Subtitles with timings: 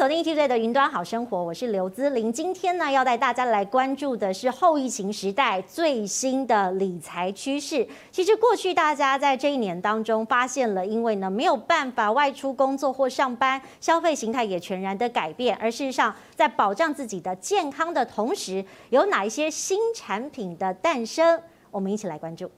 [0.00, 2.32] 锁定 ETV 的云端好生活，我是刘姿玲。
[2.32, 7.86] 今天呢，要带大家来关注的是后疫情时代最新的理财趋势。
[8.10, 15.54] 其实过去大家在这一年当中发现了，因为呢没有办法外出工作或上班，消费形态也全然的改变。
[15.56, 21.38] 而事实上，在保障自己的健康的同时，有哪一些新产品的诞生？
[21.70, 22.50] 我们一起来关注。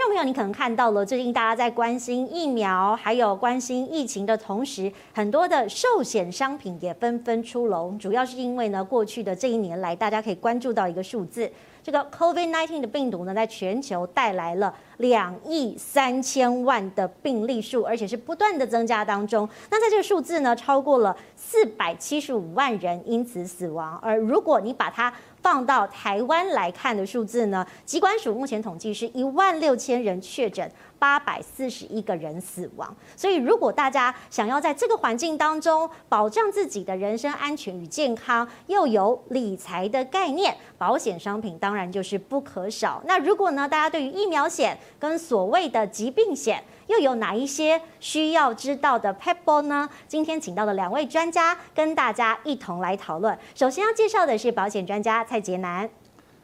[0.00, 7.98] 众朋友你可能看到了，最近大家在关心疫苗，还有关心疫情的同时，很多的寿险商品也纷纷出笼。
[7.98, 11.52] 主要是因为呢，过去的这一年来，大家可以关注到一个数字，
[11.82, 19.46] 这个 COVID-19 的病毒呢，在全球带来了两亿三千万的病例数，而且是不断的增加当中。
[19.70, 21.14] 那在这个数字呢，超过了
[21.50, 23.98] 四百七十五万人因此死亡。
[24.00, 25.12] 而如果你把它
[25.42, 32.94] 放到台湾来看的数字呢，疾管署目前统计是一万六千人确诊，八百四十一个人死亡。
[33.16, 43.02] 所以，如果大家想要在这个环境当中保障自己的人身安全与健康，又有理财的概念，保险商品当然就是不可少。
[43.06, 49.88] 那如果呢，大家对于疫苗险跟所谓的疾病险，又有哪一些需要知道的 pebble 呢？
[50.08, 53.38] 今天请到的两位专家跟大家一同来讨论。
[53.54, 55.88] 首先要介绍的是保险专家蔡捷南。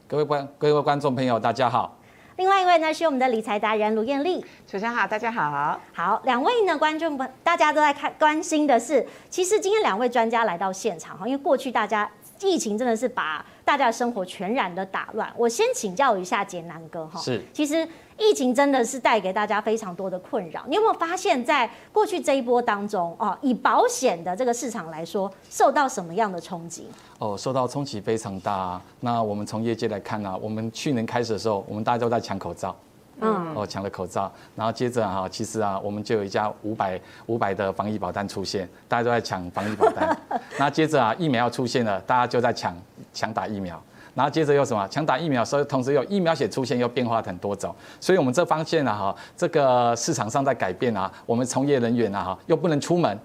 [0.06, 1.98] 各位观各位观众朋友，大家好。
[2.36, 4.40] 另外一位呢是我们的理财达人卢艳丽。
[4.68, 5.80] 主持人好，大家好。
[5.92, 12.08] 好，两位呢观众们，大家都在看关心的是，其实今天两位专家来到现场哈，因为过去大家
[12.40, 15.32] 疫情真的是把大家的生活全然的打乱。
[15.36, 17.86] 我先请教一下杰南哥哈，是，其实。
[18.18, 20.64] 疫情真的是带给大家非常多的困扰。
[20.66, 26.88] 你有没有发现，在过去这一波当中，哦，以保险的这个市场来说，受到什么样的冲击？
[27.18, 28.80] 哦，受到冲击非常大。
[29.00, 32.74] 那我们从业界来看呢，我们去年开始的时候，我们大家都在抢口罩，
[33.20, 40.16] 嗯，哦，抢了口罩，然后接着哈，其实啊，我们就有一家五百五百的防疫保单出现，大家都在抢防疫保单。
[40.58, 42.76] 那接着啊，疫苗要出现了，大家就在抢
[43.12, 43.82] 抢打疫苗。
[44.14, 44.88] 然后接着又什么？
[44.88, 47.74] 抢打疫苗，所以同时有疫苗险出现，又变化很多种。
[48.00, 53.18] 所以我们这方面呢，哈，这个市场上在改变啊，我们从业人员啊，哈，又不能出门，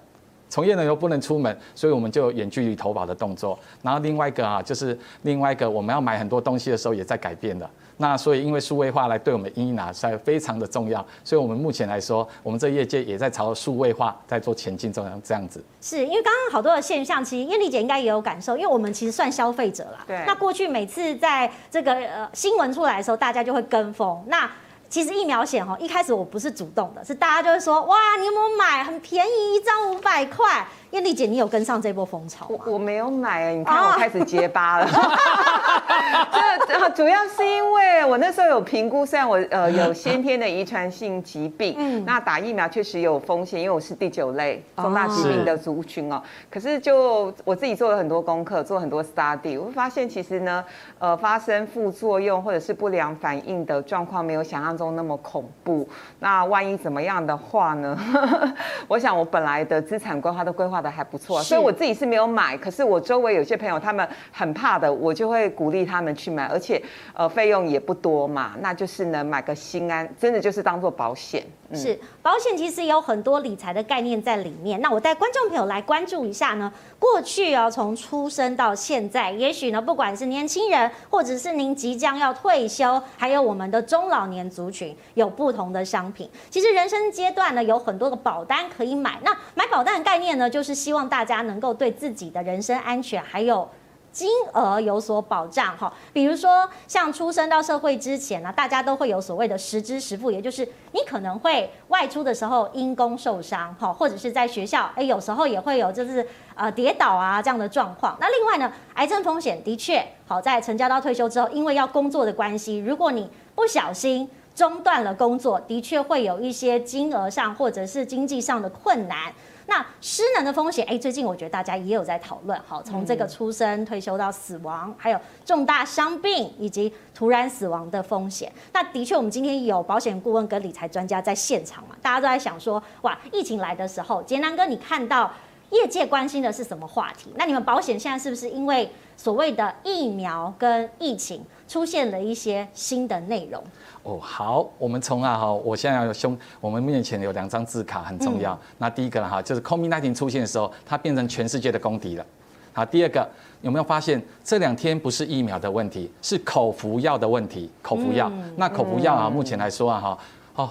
[0.50, 3.58] 从业人员又不能出门，所以我们就有远距离投保的动作。
[3.80, 7.68] 然后另外一个啊，就是另外一个我们要买很多东西的时候，也在改变的。
[8.02, 11.06] 那所以，因为数位化来对我们因应啊，是非常的重要。
[11.22, 15.64] 所以，我们目前来说，我们这业界也在朝数位化在做前进，这样这样子。
[15.80, 20.04] 是因为刚刚好多的现象，其实燕丽姐应该也有感受，因为我们其实算消费者啦。
[20.04, 20.20] 对。
[20.26, 24.20] 那过去每次在这个呃新闻出来的时候，大家就会跟风。
[24.26, 24.50] 那
[24.88, 28.82] 其实疫苗险哈，一开始我不是主动的，是大家就会说，哇，你有没有买？
[28.82, 30.66] 很便宜，一张五百块。
[30.92, 32.56] 燕丽姐，你有跟上这波风潮吗？
[32.66, 34.86] 我，我没有买，你看我开始结巴了。
[36.68, 46.22] 这主要是因为我那时候有评估，虽然我呃 有先天的遗传性疾病，嗯，那打疫苗确实有风险，因为我是第九类重大疾病的族群哦。
[46.50, 50.62] 可是就我自己做了很多功课，做很多 study，我会发现其实呢，
[50.98, 55.88] 呃，发生副作用或者是不良反应的状况没有想象中那么恐怖。
[56.18, 57.98] 那万一怎么样的话呢？
[58.88, 62.58] 我想我本来的资产规划都规划的还不错，所以我自己是没有买。
[62.58, 66.82] 可是我周围有些朋友他们很怕的，我就会鼓励他们去买，而且
[67.14, 71.42] 呃费用也不多嘛，那就是呢买个心安，真的就是当做保险。
[71.76, 74.80] 是保险其实有很多理财的概念在里面。
[74.80, 86.28] 那我带观众朋友来关注一下呢，过去啊从出生到现在，也许呢不管是年轻人，或者是您即将要退休，还有我们的中老年族群，有不同的商品。
[86.50, 89.18] 其实人生阶段呢有很多个保单可以买。
[89.22, 90.72] 那买保单的概念呢，就是。
[90.82, 93.68] 希望大家能够对自己的人身安全还有
[94.12, 108.16] 金额有所保障哈，比如说像出生到社会之前呢，大家都会有所谓的实支实付，也就是你可能会外出的时候因公受伤哈，或者是在学校哎，有时候也会有就是呃跌倒啊这样的状况。
[108.20, 119.32] 那另外呢，癌症风险的确好，在成家到退休之后，因为要工作的关系，如果你不小心中断了工作，的确会有一些金额上或者是经济上的困难。
[119.66, 122.60] 那失能的风险，哎，最近我觉得大家也有在讨论。
[122.66, 128.52] 好，从这个出生、退休到死亡，还有重大伤病以及突然死亡的风险。
[128.72, 135.32] 那的确，我们今天有保险顾问跟理财专家在现场嘛，大家都在想说，哇，疫情来的时候，杰南哥，你看到
[135.70, 137.32] 业界关心的是什么话题？
[137.36, 143.64] 那你们保险现在是不是因为所谓的疫苗跟疫情出现了一些新的内容？
[144.02, 148.52] 哦，好，我们从啊哈，我现在有胸，我们面前有两张字卡很重要。
[148.52, 152.26] 嗯、那第一个呢哈，就是 COVID-19 出现的时候，它变成全世界的公敌了。
[152.74, 153.26] 好，第二个
[153.62, 157.70] 有没有发现这两天不是疫苗的问题，是口服药的问题？
[157.80, 160.18] 口服药，嗯、那口服药啊，目前来说啊哈，
[160.56, 160.70] 哦，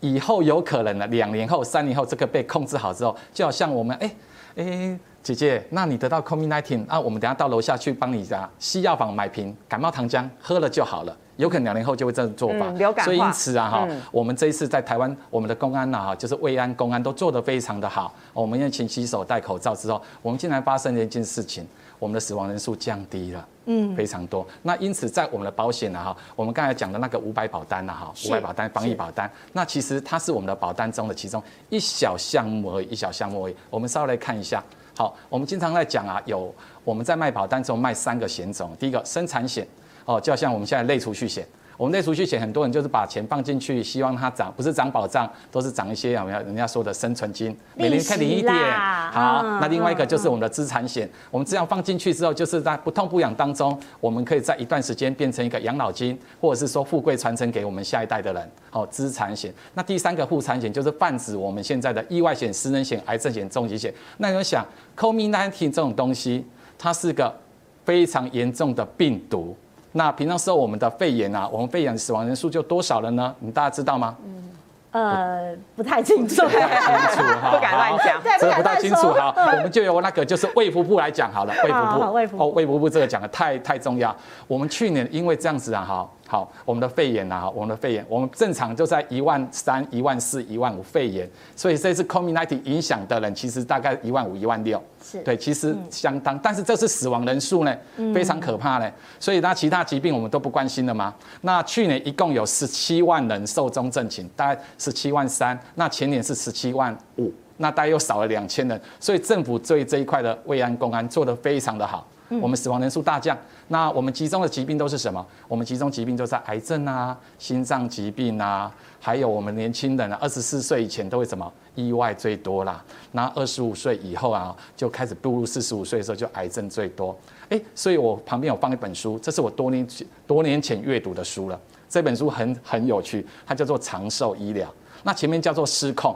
[0.00, 4.10] 以后有可能呢，两年后、三年后这个被控制好之后，就好像我们哎
[4.56, 4.64] 哎。
[4.64, 11.16] 欸姐姐，那你得到 COVID-19，那我们等下到楼下去帮你家西药房买瓶感冒糖浆，喝了就好了。
[11.36, 12.66] 有可能两年后就会这样做法。
[12.66, 13.04] 嗯、流感。
[13.04, 18.12] 所以因此啊哈，嗯、我们这一次在台湾，我们的公安呐哈，就是卫安公安都做得非常的好。
[18.32, 21.64] 我们要勤洗手、戴口罩之后，我们竟然发生了一件事情，
[22.00, 24.44] 我们的死亡人数降低了，嗯，非常多。
[24.62, 31.40] 那因此在我们的保险呢哈，我们刚才讲的那个五百保单呐哈，五百保单防疫保单，那其实它是我们的保单中的其中
[31.70, 33.56] 一小项目而已，一小项目而已。
[33.70, 34.60] 我们稍微来看一下。
[34.96, 36.54] 好，我们经常在讲啊，有
[36.84, 39.66] 我们在卖保单中卖三个险种，第一个生产险，
[40.04, 41.46] 哦，就像我们现在类储蓄险。
[41.82, 48.54] 我们内储蓄险，很多人就是把钱放进去，希望它涨，不是涨保障，都是涨一些有没有人家说的生存金，每年可以领一点。
[48.54, 58.50] 好，那另外一个就是我们的资产险，我们这样放进去之后，就是在不痛不痒当中，我们可以在一段时间变成一个养老金，或者是说富贵传承给我们下一代的人。
[58.70, 59.52] 好，资产险。
[59.74, 63.92] 那第三个护产险就是泛指我们现在的意外险、失能险、癌症险、重疾险。
[64.18, 64.64] 那你们想
[64.96, 66.46] ，COVID-19 这种东西，
[66.78, 67.36] 它是个
[67.84, 69.56] 非常严重的病毒。
[69.92, 73.34] 那平常时候我们的肺炎啊，我们肺炎死亡人数就多少了呢？
[73.40, 74.16] 你大家知道吗？
[74.24, 74.50] 嗯，
[74.92, 79.34] 呃，不太清楚，不太清楚哈，不敢乱讲，这个不太清楚哈。
[79.36, 84.14] 我们就由那个就是卫福部来讲好了，卫福部，卫福部，哦，卫福部这个讲的太太重要。
[84.46, 86.08] 我们去年因为这样子啊，哈。
[86.32, 95.18] 好，我们的肺炎呐，我们的肺炎，我们正常就在一万三、一万四、一万五肺炎，所以这次 COVID-19 影响的人其实大概一万五、一万六，是。
[95.18, 97.76] 对，其实相当，但是这次死亡人数呢，
[98.14, 98.90] 非常可怕呢。
[99.20, 101.14] 所以那其他疾病我们都不关心了吗？
[101.42, 112.08] 那去年一共有十七万人寿终正寝，大概十七万三，那前年是十七万五，那大概又少了两千人，所以政府对这一块的慰安公安做得非常的好。
[112.40, 113.36] 我们死亡人数大降，
[113.72, 115.26] 那我们集中的疾病都是什么？
[115.48, 118.70] 我们集中疾病就在癌症啊、心脏疾病啊，
[119.00, 122.84] 还有我们年轻人啊，二十四岁以前都会什么意外最多啦。
[123.12, 127.16] 那二十五岁以后啊，就开始步入四十五岁的时候就癌症最多。
[127.48, 131.58] 哎，所以我旁边有放一本书，这是我多年前多年前阅读的书了。
[131.88, 134.68] 这本书很很有趣，它叫做《长寿医疗》，
[135.02, 136.12] 那前面叫做《失控》。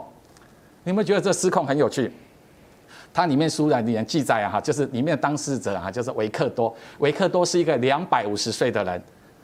[0.83, 2.13] 你有没有觉得这失控很有趣？
[3.17, 6.71] 它里面书里面记载啊，哈，就是里面的当事者啊，就是维克多。
[6.99, 9.01] 维克多是一个两百五十岁的人，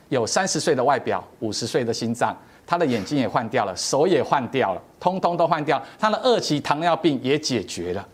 [0.09, 2.37] 有三十岁的外表，五十岁的心脏，
[2.67, 8.07] 他的眼睛也换掉了，手也换掉了，通通都换掉，他的二期糖尿病也解决了。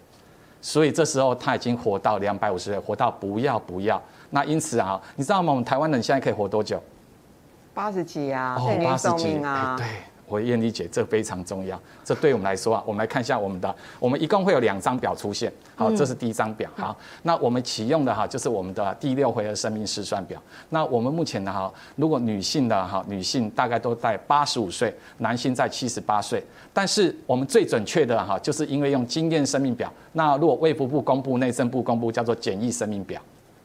[0.62, 4.02] 所以这时候他已经活到两百五十岁，活到不要不要。
[4.30, 5.52] 那因此啊，你知道吗？
[5.52, 6.82] 我们台湾人现在可以活多久？
[7.74, 9.86] 八十几啊，哦，八十几啊，对。
[10.30, 11.78] 我愿理解，这非常重要。
[12.06, 15.52] 这对我们来说啊，我们来看一下我们的，我们一共会有两张表出现。
[15.76, 16.70] 好，这是第一张表。
[16.76, 20.42] 好，那我们启用的哈，就是我们的第六回合生命试算表。
[20.70, 26.44] 那我们目前的哈，如果女性的哈，女性大概都在八十五岁，男性在七十八岁。
[26.72, 29.92] 但是我们最准确的哈，就是因为用经验生命表。
[30.14, 33.20] 那如果卫福部公布、内政部公布，叫做简易生命表，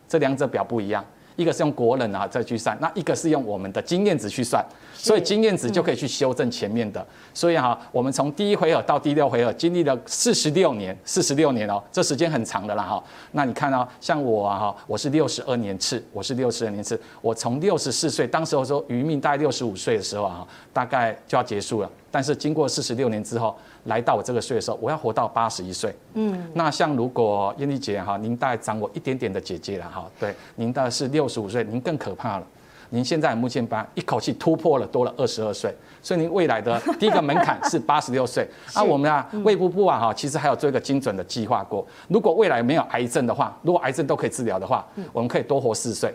[0.08, 1.04] 这两者表不一样。
[1.36, 4.64] 一个是用国人啊再去算，那一个是用我们的经验值去算，
[5.04, 7.06] 所以经验值就可以去修正前面的。
[7.34, 13.04] 所以哈，我们从第一回合到第六回合经历了四十六年，四十六年哦，这时间很长的啦哈。
[13.32, 21.90] 那你看啊，像我啊哈，我是六十二年次，我是六十二年次，我从六十四岁，当时候说余命大概六十五岁的时候啊，大概就要结束了。
[22.10, 25.94] 但是经过四十六年之后，来到我这个岁的时候，我要活到八十一岁。
[26.14, 32.46] 嗯，那像如果燕丽姐哈，您大概长我一点点的姐姐了哈，对，您大概是六十五岁，您更可怕了。
[32.94, 38.48] 您现在目前把一口气突破了，多了二十二岁，所以您未来的第一个门槛是八十六岁。
[38.72, 46.14] 那我们啊，卫部部啊哈，其实还有做一个精准的计划过，如果未来没有癌症的话，如果癌症都可以治疗的话，我们可以多活四岁。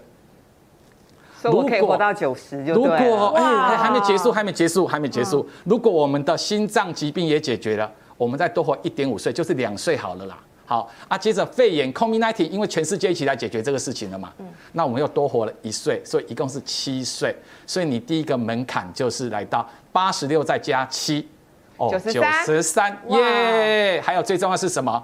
[1.43, 2.83] 如果可以活到九十，就对。
[2.83, 5.45] 如果哎，还没结束，还没结束，还没结束。
[5.65, 10.37] 如果我们的心脏疾病也解决了，我们再多活一点五岁，就是两岁好了啦。
[10.69, 14.31] 好啊，接着肺炎 COVID-19，因为全世界一起来解决这个事情了嘛。
[14.37, 14.45] 嗯。
[14.73, 17.35] 那我们又多活了一岁，所以一共是七岁。
[17.65, 21.27] 所以你第一个门槛就是来到八十六再加七，
[21.77, 23.99] 哦，九十三，耶！
[24.05, 25.03] 还有最重要是什么？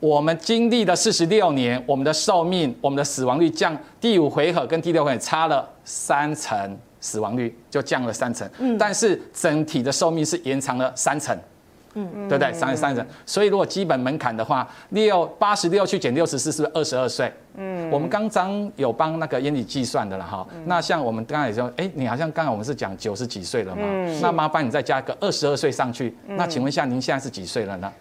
[0.00, 8.50] 我们经历了四十六年，我们的寿命、我们的死亡率降，第五回合跟第六回合差了三成，死亡率就降了三成。
[8.58, 11.38] 嗯，但是整体的寿命是延长了三成，
[11.94, 12.52] 嗯，对不对？
[12.52, 17.32] 三十三人，所以如果基本门槛的话，六八十六去减六十四，是不是二十二岁？
[17.56, 20.46] 嗯，我们刚刚有帮那个烟里计算的了哈。
[20.64, 23.82] 那像我们刚才也说，哎，你好像刚才我们是讲九十几岁了嘛？
[23.84, 26.16] 嗯，那麻烦你再加个二十二岁上去。
[26.26, 27.92] 那请问一下，您现在是几岁了呢？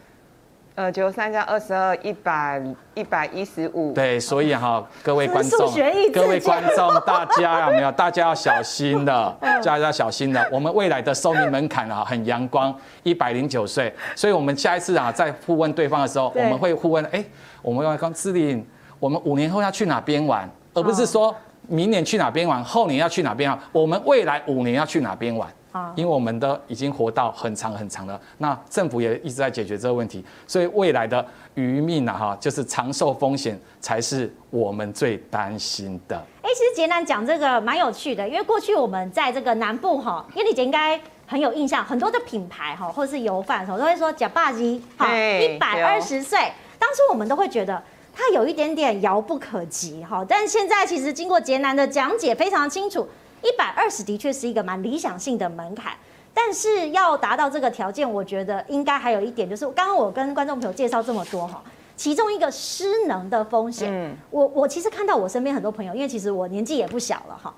[0.77, 2.61] 呃，九十三加二十二，一百
[2.93, 3.91] 一百一十五。
[3.93, 5.73] 对，所以哈，各位观众，
[6.13, 7.91] 各位观众，大家有没有？
[7.93, 10.47] 大家要小心的， 大家要小心的。
[10.51, 13.91] 我们未来的寿命门槛啊，很阳光，一百零九岁。
[14.15, 17.25] 所以我们下一次啊，在互问对方的时候，我们会互问，哎，
[17.63, 18.63] 我们要跟志玲，
[18.99, 25.49] 我们五年后要去哪边玩，而不是说明年去哪边玩，后年要去哪边玩，我们未来五年要去哪边玩。
[25.95, 36.15] 因为我们的已经活到很长很长了，那政府也一直在解决这个问题，所以未来的余命啊，哈，就是长寿风险才是我们最担心的。
[36.41, 46.39] 哎，其实杰南讲这个蛮有趣的，因为过去我们在这个南部哈，燕俐姐应该很有印象，很多的品牌哈，或者是油饭都会说假霸鸡，好，一百二十岁，
[46.79, 47.81] 当初我们都会觉得
[48.13, 53.07] 它有一点点遥不可及哈，但是现在其实经过杰南的讲解，非常清楚。
[53.41, 55.93] 一百二十的确是一个蛮理想性的门槛，
[56.33, 61.61] 但是要达到这个条件，我觉得应该还有一点，就是刚刚我跟观众朋友介绍这么多哈，
[61.95, 63.89] 其中一个失能的风险。
[63.91, 67.53] 嗯，我我其实看到我身边很多朋友，因为其实我年纪也不小了哈，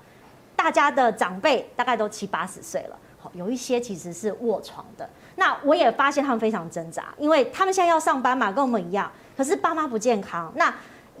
[0.54, 5.08] 大家的长辈大概都七八十岁了，好，有一些其实是卧床的。
[5.36, 10.74] 那我也发现他们非常挣扎，因为他们现在要上班嘛，跟我们一样，可是爸妈不健康，那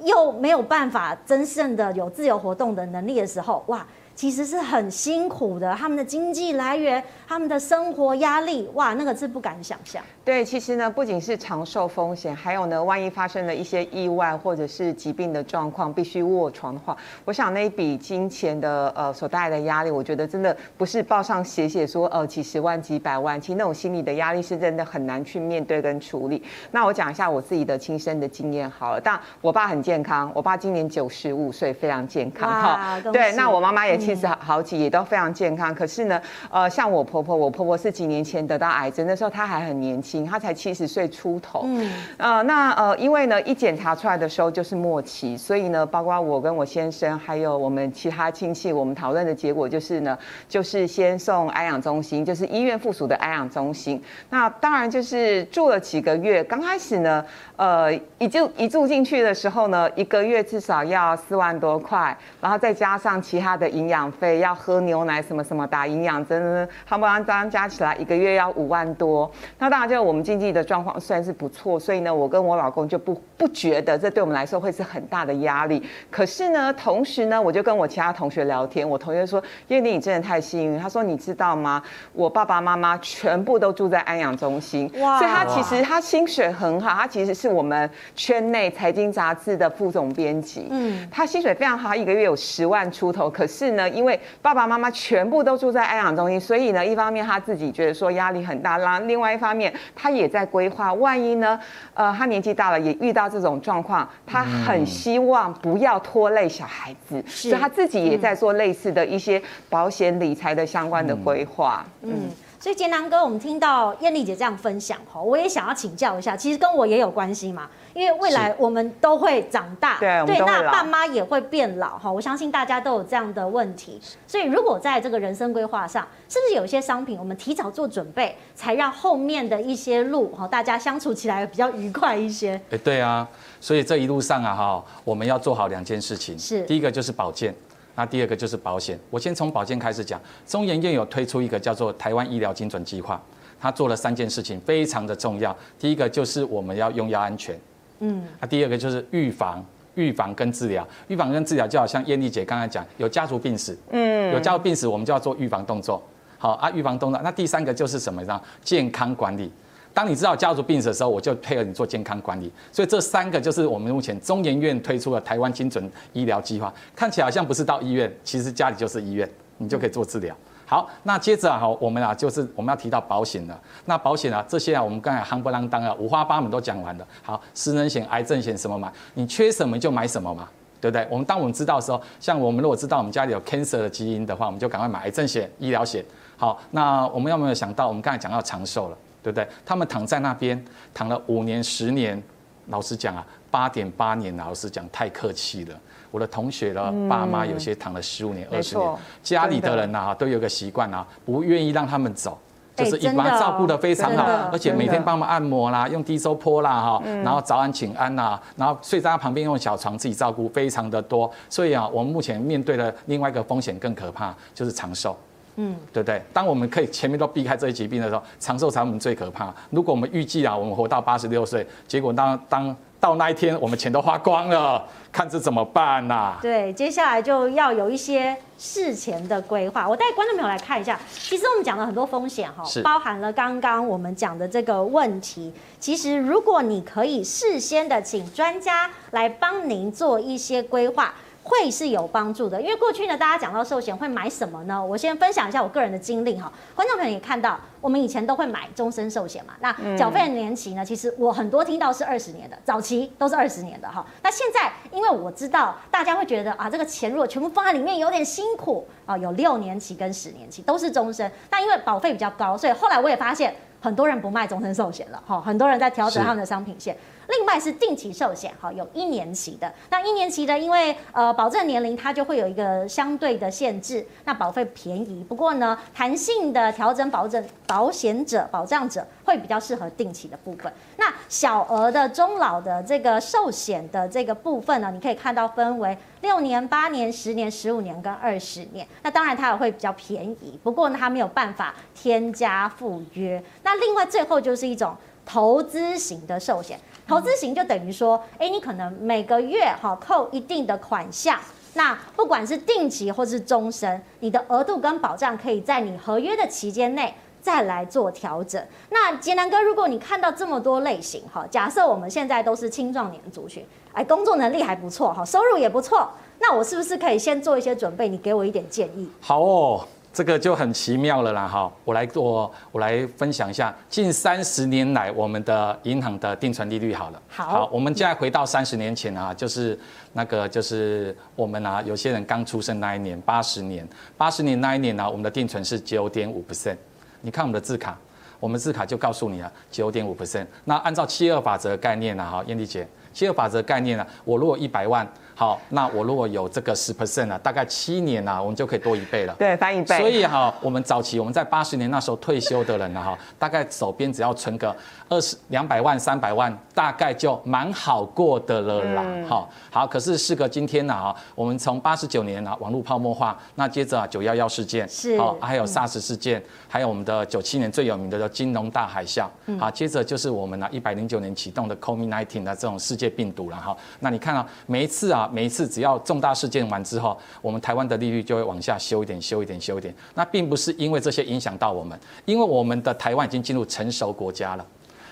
[0.04, 3.86] 又没有办法真正的有自由活动的能力的时候，哇。
[4.20, 10.02] 其实是很辛苦的，他们的经济来源，他们的生活压力，哇，那个是不敢想象。
[10.22, 26.42] 对，其实呢，不仅是长寿风险，还有呢，万一发生了一些意外或者是疾病的状况，必须卧床的话，我想那一笔金钱的呃所带来的压力，我觉得真的不是报上写写说呃几十万几百万，其实那种心理的压力是真的很难去面对跟处理。
[26.72, 33.00] 那我讲一下我自己的亲身的经验好了，但我爸很健康，我爸今年九十五岁，非常健康哈。
[33.10, 34.09] 对，那我妈妈也。
[34.14, 41.62] 其实好几也都非常健康，可是呢，呃，像我婆婆，我婆婆是几年前得到癌症，那时候她还很年轻，她才七十岁出头。
[41.66, 54.02] 嗯，呃，那呃，因为呢，一检查出来的时候就是末期，所以呢，包括我跟我先生，还有我们其他亲戚，我们讨论的结果就是呢，就是先送安养中心，就是医院附属的安养中心。
[54.30, 57.24] 那当然就是住了几个月，刚开始呢，
[57.54, 64.00] 呃，一住一住进去的时候呢，一个月至少要四万多块，然后再加上其他的营养。
[64.00, 69.30] 养费要喝牛奶什么什么打营养针，他们这样加起来一个月要五万多。
[69.58, 75.86] 那当然就我们经济的状况算是不错，所以呢，我跟我老公就不不觉得这对我们来说会是很大的压力。
[76.10, 81.82] 可是呢，同时呢，我就跟我其他同学聊天，我同学说：“燕俐，你真的太幸运。”他说：“你知道吗？
[82.14, 90.68] 我爸爸妈妈全部都住在安养中心，哇所以他其实他薪水很好，他其实是我们圈内财经杂志的副总编辑。
[90.70, 93.28] 嗯，他薪水非常好，一个月有十万出头。
[93.28, 93.79] 可是呢。
[93.88, 101.58] 因为爸爸妈妈全部都住在安养中心，所以呢，一方面他自己觉得说压力很大，然后另外一方面他也在规划，万一呢，
[101.94, 111.84] 呃，他年纪大了也遇到这种状况，他很希望不要拖累小孩子，是所以他自己也在做类似的一些保险理财的相关的规划。
[112.02, 112.30] 嗯，嗯，
[112.62, 117.66] 所以杰南哥，我们听到艳丽姐这样分享哈，我也想要请教一下，其实跟我也有关系嘛。
[117.94, 122.12] 因为未来我们都会长大，对，对，那爸妈也会变老哈。
[122.12, 132.60] 我相信大家都有这样的问题，所以如果在这个人生规划上，是不是有些商品我们提早做准备，才让后面的一些路哈，大家相处起来比较愉快一些？
[132.70, 133.26] 哎，对啊，
[133.58, 137.54] 所以这一路上啊哈，我们要做好两件事情，是第一个就是保健，
[137.94, 138.98] 那第二个就是保险。
[139.10, 143.20] 我先从保健开始讲，中研院有推出一个叫做台湾医疗精准计划，
[143.60, 145.54] 它做了三件事情，非常的重要。
[145.78, 147.58] 第一个就是我们要用药安全。
[147.98, 156.02] 嗯，那，第二个就是预防，预防跟治疗，预防跟治疗就好像燕丽姐刚才讲，有家族病史，嗯，有家族病史，我们就要做预防动作，
[156.38, 157.20] 好啊，预防动作。
[157.22, 158.40] 那第三个就是什么呢？
[158.64, 159.52] 健康管理。
[160.00, 162.50] 当你知道家族病史的时候，我就配合你做健康管理。
[162.72, 169.28] 所以这三个就是我们目前中研院推出的台湾精准医疗计划，看起来好像不是到医院，其实家里就是医院，
[169.58, 170.34] 你就可以做治疗。
[170.64, 173.60] 好，那接着啊，哈，我们啊，就是我们要提到保险了。
[173.84, 177.06] 那保险啊，这些啊，我们刚才夯不啷当啊，五花八门都讲完了。
[177.22, 180.48] 好，失能险、癌症险什么嘛，你缺什么就买什么嘛，
[180.80, 181.06] 对不对？
[181.10, 186.02] 我们当我们知道的时候，像我们如果知道我们家里有 cancer 的基因的话，我们就赶快买癌症险、医疗险。
[186.38, 189.46] 好，那我们有没有想到，我们刚才讲到长寿了，对不对？
[189.64, 190.62] 他们躺在那边
[190.92, 192.22] 躺了五年、十年，
[192.66, 195.74] 老实讲啊，八点八年，老实讲太客气了。
[196.10, 202.36] 我的同学的爸妈有些躺了十五年、二十年，家里的人呐、啊、都有个习惯啊，不愿意让他们走，
[202.74, 211.30] 就是一般照顾得非常好，而且每天帮我们按摩啦，用低收波啦哈，然后早安请安呐，然后睡在他旁边用小床自己照顾，非常的多。
[211.48, 215.16] 所以啊，我们目前面对的另外一个风险更可怕，就是长寿。
[215.56, 216.22] 嗯，对不对？
[216.32, 219.52] 当我们可以前面都避开这些疾病的时候，长寿才我们最可怕。
[219.70, 226.38] 如果我们预计啊，我们活到八十六岁，结果当当到那一天，我们钱都花光了，看这怎么办呐、啊？
[226.40, 229.88] 对，接下来就要有一些事前的规划。
[229.88, 235.52] 我带观众朋友来看一下，其实我们讲了很多风险哈，包含了刚刚我们讲的这个问题。
[235.78, 241.14] 其实如果你可以事先的请专家来帮您做一些规划。
[241.50, 244.82] 会是有帮助的，因为过去呢，大家讲到寿险会买什么呢？
[244.82, 246.50] 我先分享一下我个人的经历哈。
[246.76, 249.54] 观众朋友也看到，我们以前都会买终身寿险嘛。
[249.58, 254.06] 那缴费的年期呢，其实我很多听到是二十年的，早期都是二十年的哈。
[254.22, 261.30] 那现在，因为我知道大家会觉得啊，这个钱如果全部放在里面有点辛苦啊，有六年期跟十年期都是终身。
[261.50, 266.96] 那因为保费比较高，所以后来我也发现很多人不卖终身寿险了哈，很多人在调整他们的商品线。
[267.30, 269.72] 另外是定期寿险，哈，有一年期的。
[269.90, 275.24] 那一年期的，因为呃保证年龄它就会有一个相对的限制，那保费便宜。
[275.28, 280.72] 不过呢，弹性的调整保证保险者、保障者会比较适合定期的部分。
[280.96, 288.86] 那小额的中老的这个寿险的这个部分呢，你可以看到分为六年、八年、十年、十五年跟二十年。
[289.02, 293.42] 那当然它也会比较便宜，不过呢它没有办法添加附约。
[293.62, 294.94] 那另外最后就是一种
[295.32, 296.76] 投资型的寿险。
[297.06, 301.38] 投资型就等于说，哎，你可能每个月哈扣一定的款项，
[301.74, 308.60] 那不管是定期或是终身，你的额度跟保障可以在你合约的期间内再来做调整。
[308.90, 316.10] 那杰南哥，如果你看到这么多类型哈，假设我们现在都是青壮年族群，哎，工作能力还不错哈，收入也不错，
[316.40, 318.08] 那我是不是可以先做一些准备？
[318.08, 319.08] 你给我一点建议。
[319.20, 319.86] 好哦。
[320.20, 321.72] 这个就很奇妙了啦，哈！
[321.82, 327.22] 我来我，我来分享一下近三十年来我们的银行的定存利率好了。
[327.26, 329.78] 好，好，我们现在回到三十年前啊，就是
[330.12, 336.76] 那个就是我们啊，有些人刚出生那一年，八十年，八十年那一年呢、啊，我们的定存是九点五 percent。
[337.22, 337.96] 你看我们的字卡，
[338.38, 340.44] 我们字卡就告诉你了，九点五 percent。
[340.66, 345.10] 那按照七二法则概念呢、啊，哈，燕丽姐，七二法则概念呢、啊，我如果一百万。
[345.40, 349.34] 好，那我如果有这个十 percent 啊，大概七年啊，我们就可以多一倍了。
[349.38, 349.96] 对，翻一倍。
[349.96, 354.76] 所以哈，我们早期我们在八十年那时候退休的人呢，哈，大概手边只要存个
[355.08, 359.02] 二十两百万、三百万，大概就蛮好过的了啦。
[359.26, 369.26] 好，好，可是事隔今天呢，哈，我们从八十九年啊，网络泡沫化，那接着啊，九幺幺事件，是，好，还有 SARS 事件，还有我们的九七年最有名的金融大海啸，
[369.58, 373.74] 好，接着就是我们呢一百零九年启动的 COVID-19 的这种世界病毒了哈。
[374.00, 379.94] 那你看啊，每一次啊，每一次只要重大事件完之后，我们台湾的利率就会往下修一点，修一点，修一点。
[380.14, 384.66] 那并不是因为这些影响到我们，因为我们的台湾已经进入成熟国家了。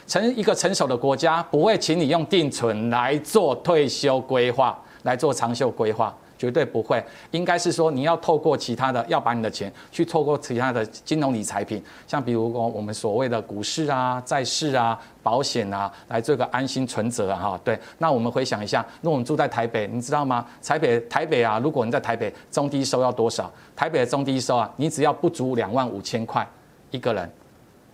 [0.07, 6.17] 成一个成熟的国家，不会请你用定存来做退休规划，来做长袖规划。
[6.39, 17.79] 绝对不会，应该是说你要透过其他的，要把你的钱去透过其他的金融理财品，像比如说我们所谓的股市啊、债市啊、保险啊，来做个安心存折啊，哈，对。
[17.99, 20.47] 那我们回想一下，那我们住在台北，你知道吗？
[20.63, 23.51] 台北台北啊，如果你在台北中低收要多少？
[23.75, 26.47] 台北的中低收啊，你只要不足两万五千块
[26.93, 27.29] 一个人。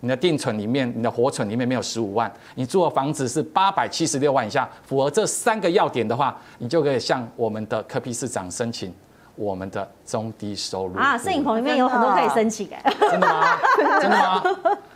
[0.01, 8.93] 你的定存里面，你的活存里面没有十五万，你住的房子是八百七十六万以下，符合这三个要点的话，你就可以向我们的柯 P 市长申请
[9.35, 13.57] 我们的中低收入啊，摄影棚里面有很多可以申请哎，真的吗？
[13.99, 14.41] 真的吗？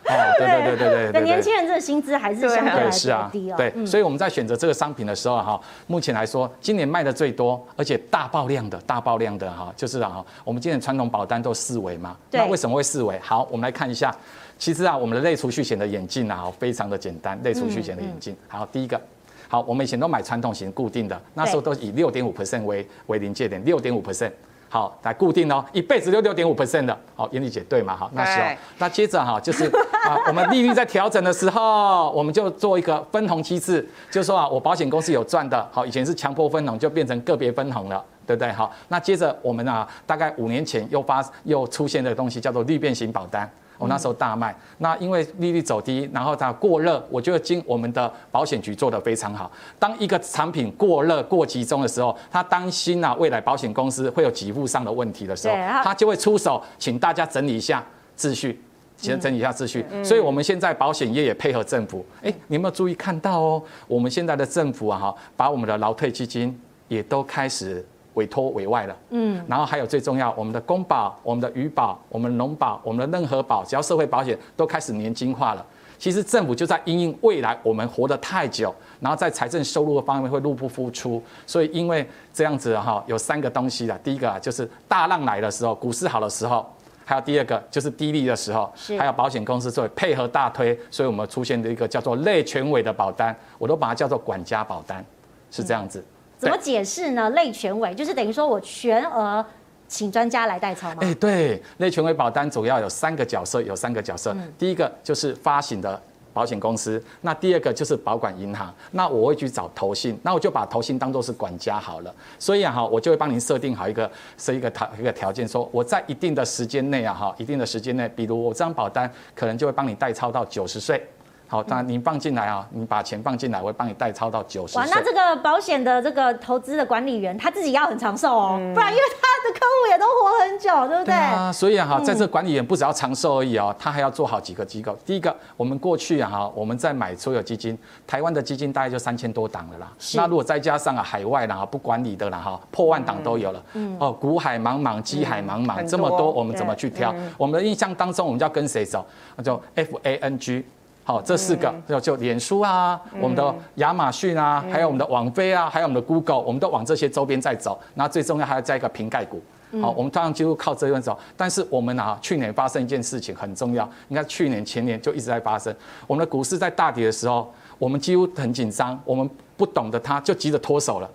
[0.09, 3.55] 哦，对对对对对，对年轻人这个薪资还是相对来说低哦。
[3.57, 13.19] 对，所以我们在选择这个商品的时候哈，目前来说，今年卖的最多，而且大爆量的大爆量的哈，就是啊，我们今年传统保单都四维嘛，那为什么会四维？
[13.19, 14.13] 好，我们来看一下。
[14.59, 17.39] 其实啊，我们的类储蓄险的眼镜啊，非常的简单。
[17.43, 18.99] 类储蓄险的眼镜，好，第一个，
[19.47, 24.29] 好，我们以前都买传统型固定的，那时候都以六点五 percent 为为临界点，六点五 percent，
[24.67, 27.95] 好，来固定哦，一辈子就六点五 percent 的，好，燕俐姐对嘛？
[27.95, 28.47] 好，那时候，
[28.79, 29.63] 那接着哈，就是
[30.05, 38.51] 啊，我们利率在调整的时候，我们就做一个分红机制，就是说啊，我保险公司有赚的，好，以前是强迫分红，就变成个别分红了，对不对？
[38.51, 43.49] 好，那接着我们啊，大概五年前又发又出现的东西叫做利变型保单。
[43.79, 49.49] 我那时候大卖，那因为利率走低，然后它过热，我觉得经我们的保险局做得非常好。
[49.79, 57.81] 当一个产品过热、过集中的时候，他担心啊，未来保险公司会有给付上的问题的时候，他就会出手，请大家整理一下
[58.17, 58.61] 秩序，
[58.97, 59.85] 请整理一下秩序。
[60.03, 63.63] 所以我们现在保险业也配合政府，哎，你有没有注意看到哦？
[63.87, 67.85] 我们现在的政府啊，哈，把我们的劳退基金也都开始。
[68.15, 75.65] 委托委外了，嗯，然后还有最重要，我们的公保、我们的渔保、我们的农保、我们的任何保，只要社会保险都开始年金化了。
[75.97, 86.65] 其实政府就在因应未来我们活得太久，然后在财政收入的方面会入不敷出，所以因为这样子哈，有三个东西的，第一个啊就是大浪来的时候，股市好的时候，
[87.03, 95.03] 还有第二个就是低利的时候，还有保险公司作为配合大推，所以我们出现的一个叫做类全委的保单，我都把它叫做管家保单，
[95.51, 96.01] 是这样子。
[96.39, 97.29] 怎么解释呢？
[97.31, 99.45] 类全委就是等于说我全额
[99.89, 100.97] 请专家来代操吗？
[101.01, 104.33] 哎，对，类全委保单主要有三个角色，有三个角色。
[104.57, 108.73] 第一个就是发行的保险公司，那第二个就是保管银行。
[108.91, 112.15] 那我会去找投信，那我就把投信当做是管家好了。
[112.37, 121.03] 所以啊哈，我就会帮您设定好一个设一个条一个条件，说我在一定的时间内啊哈，一定的时间内，比如我这张保单可能就会帮你代操到九十岁。
[121.51, 124.81] 好，当然您放进来啊，你把钱放进来，我会帮你代操到九十岁。
[124.83, 131.05] 哇，那这个保险的这个投资的管理员他自己要很长寿哦，不然因为他的客户也都活很久，对不对？
[131.05, 134.95] 对啊，所以啊哈，在这管理员不只要长寿而已哦，他还要做好几个机构。
[135.03, 139.91] 第一个，我们过去啊哈，我们在买所有基金，台湾的基金大概就三千多档了啦。
[140.13, 143.63] 那如果再加上啊海外啦不管理的啦哈，破万档都有了。
[143.73, 143.97] 嗯。
[143.99, 147.11] 哦，股海茫茫，机海茫茫，这么多，我们怎么去挑？
[147.39, 149.03] 我们的印象当中，我们就要跟谁走？
[149.35, 150.63] 那就 F A N G。
[151.09, 157.79] 好，这四个就就脸书啊，我们的亚马逊啊，还有我们的网飞啊，还有我们的 Google，我们都往这些周边在走。
[157.95, 159.41] 那最重要还要加一个瓶盖股。
[159.81, 161.17] 好，我们当然就靠这边走。
[161.35, 165.75] 但是我们啊，去年发生一件事情很重要，你看去年前年就一直在发生。
[166.05, 171.09] 我们的股市在大跌的时候，我们几乎很紧张，我们不懂得它就急着脱手了。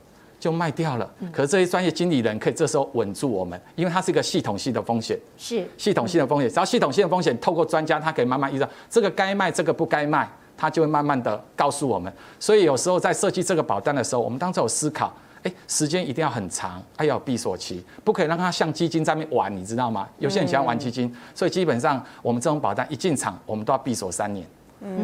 [0.44, 6.50] 就卖掉了，可是这些专业经理人可以这时候稳住我们，因为它是一个系统性的风险，是系统性的风险。
[6.50, 12.12] 只要系统性的风险，透过专家，他可以慢慢意识到这个该卖，这个不该卖，他就会慢慢的告诉我们。
[12.38, 15.10] 所以有时候在设计这个保单的时候，我们当时有思考，
[15.44, 20.06] 哎，时间一定要很长，还要有闭锁期，不可以让它像基金在那边玩，你知道吗？
[20.18, 24.46] 有些人喜欢玩基金，所以基本上我们这种保单一进场，我们都要闭锁三年。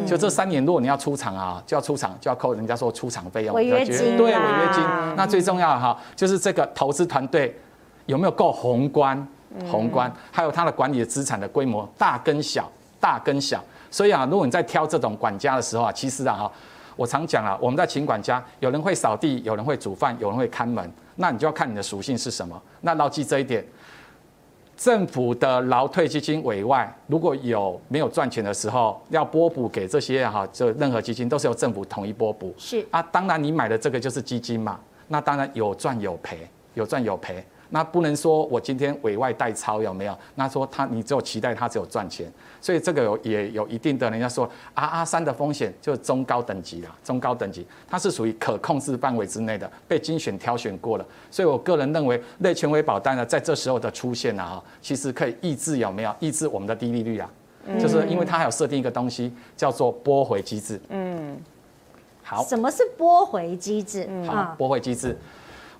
[0.06, 4.84] 就这三年，如果你要出场啊，就要出场，就要扣人家说出场费用，违约金，对，违约金。
[5.16, 7.58] 那最重要的哈，就是这个投资团队
[8.06, 9.26] 有没有够宏观，
[9.70, 13.64] 宏观，还有他的管理的资产的规模大跟小，大跟小。
[13.90, 16.52] 所以啊，如果你在挑这种管家的时候啊，其实啊哈，
[16.96, 22.60] 我常讲啊，我们在请管家，有人会扫地，有人会煮饭，有人会看门，那你就要看你的属性是什么。
[22.82, 23.64] 那牢记这一点。
[24.80, 32.54] 政府的劳退基金委外，如果有没有赚钱的时候，要拨补给这些哈，就任何基金都是由政府统一拨补。
[32.56, 37.44] 是啊，当然你买的这个就是基金嘛，那当然有赚有赔，有赚有赔。
[37.70, 40.18] 那不能说我今天委外代操有没有？
[40.34, 42.30] 那说他你只有期待他只有赚钱，
[42.60, 51.06] 所以这个有也有一定的人家说 RR 三的风险就是中高等级啦，中高等级它是属于可控制范围之内的，被精选挑选过了。
[51.30, 56.14] 所以我个人认为类权威保单呢，在这时候的出现呢，哈，其实可以抑制有没有？
[56.18, 57.30] 抑制我们的低利率啊，
[57.78, 60.80] 就是因为它还有设定一个东西叫做拨回机制。
[60.88, 61.38] 嗯，
[62.22, 64.08] 好，什么是拨回机制？
[64.26, 65.16] 好，拨回机制。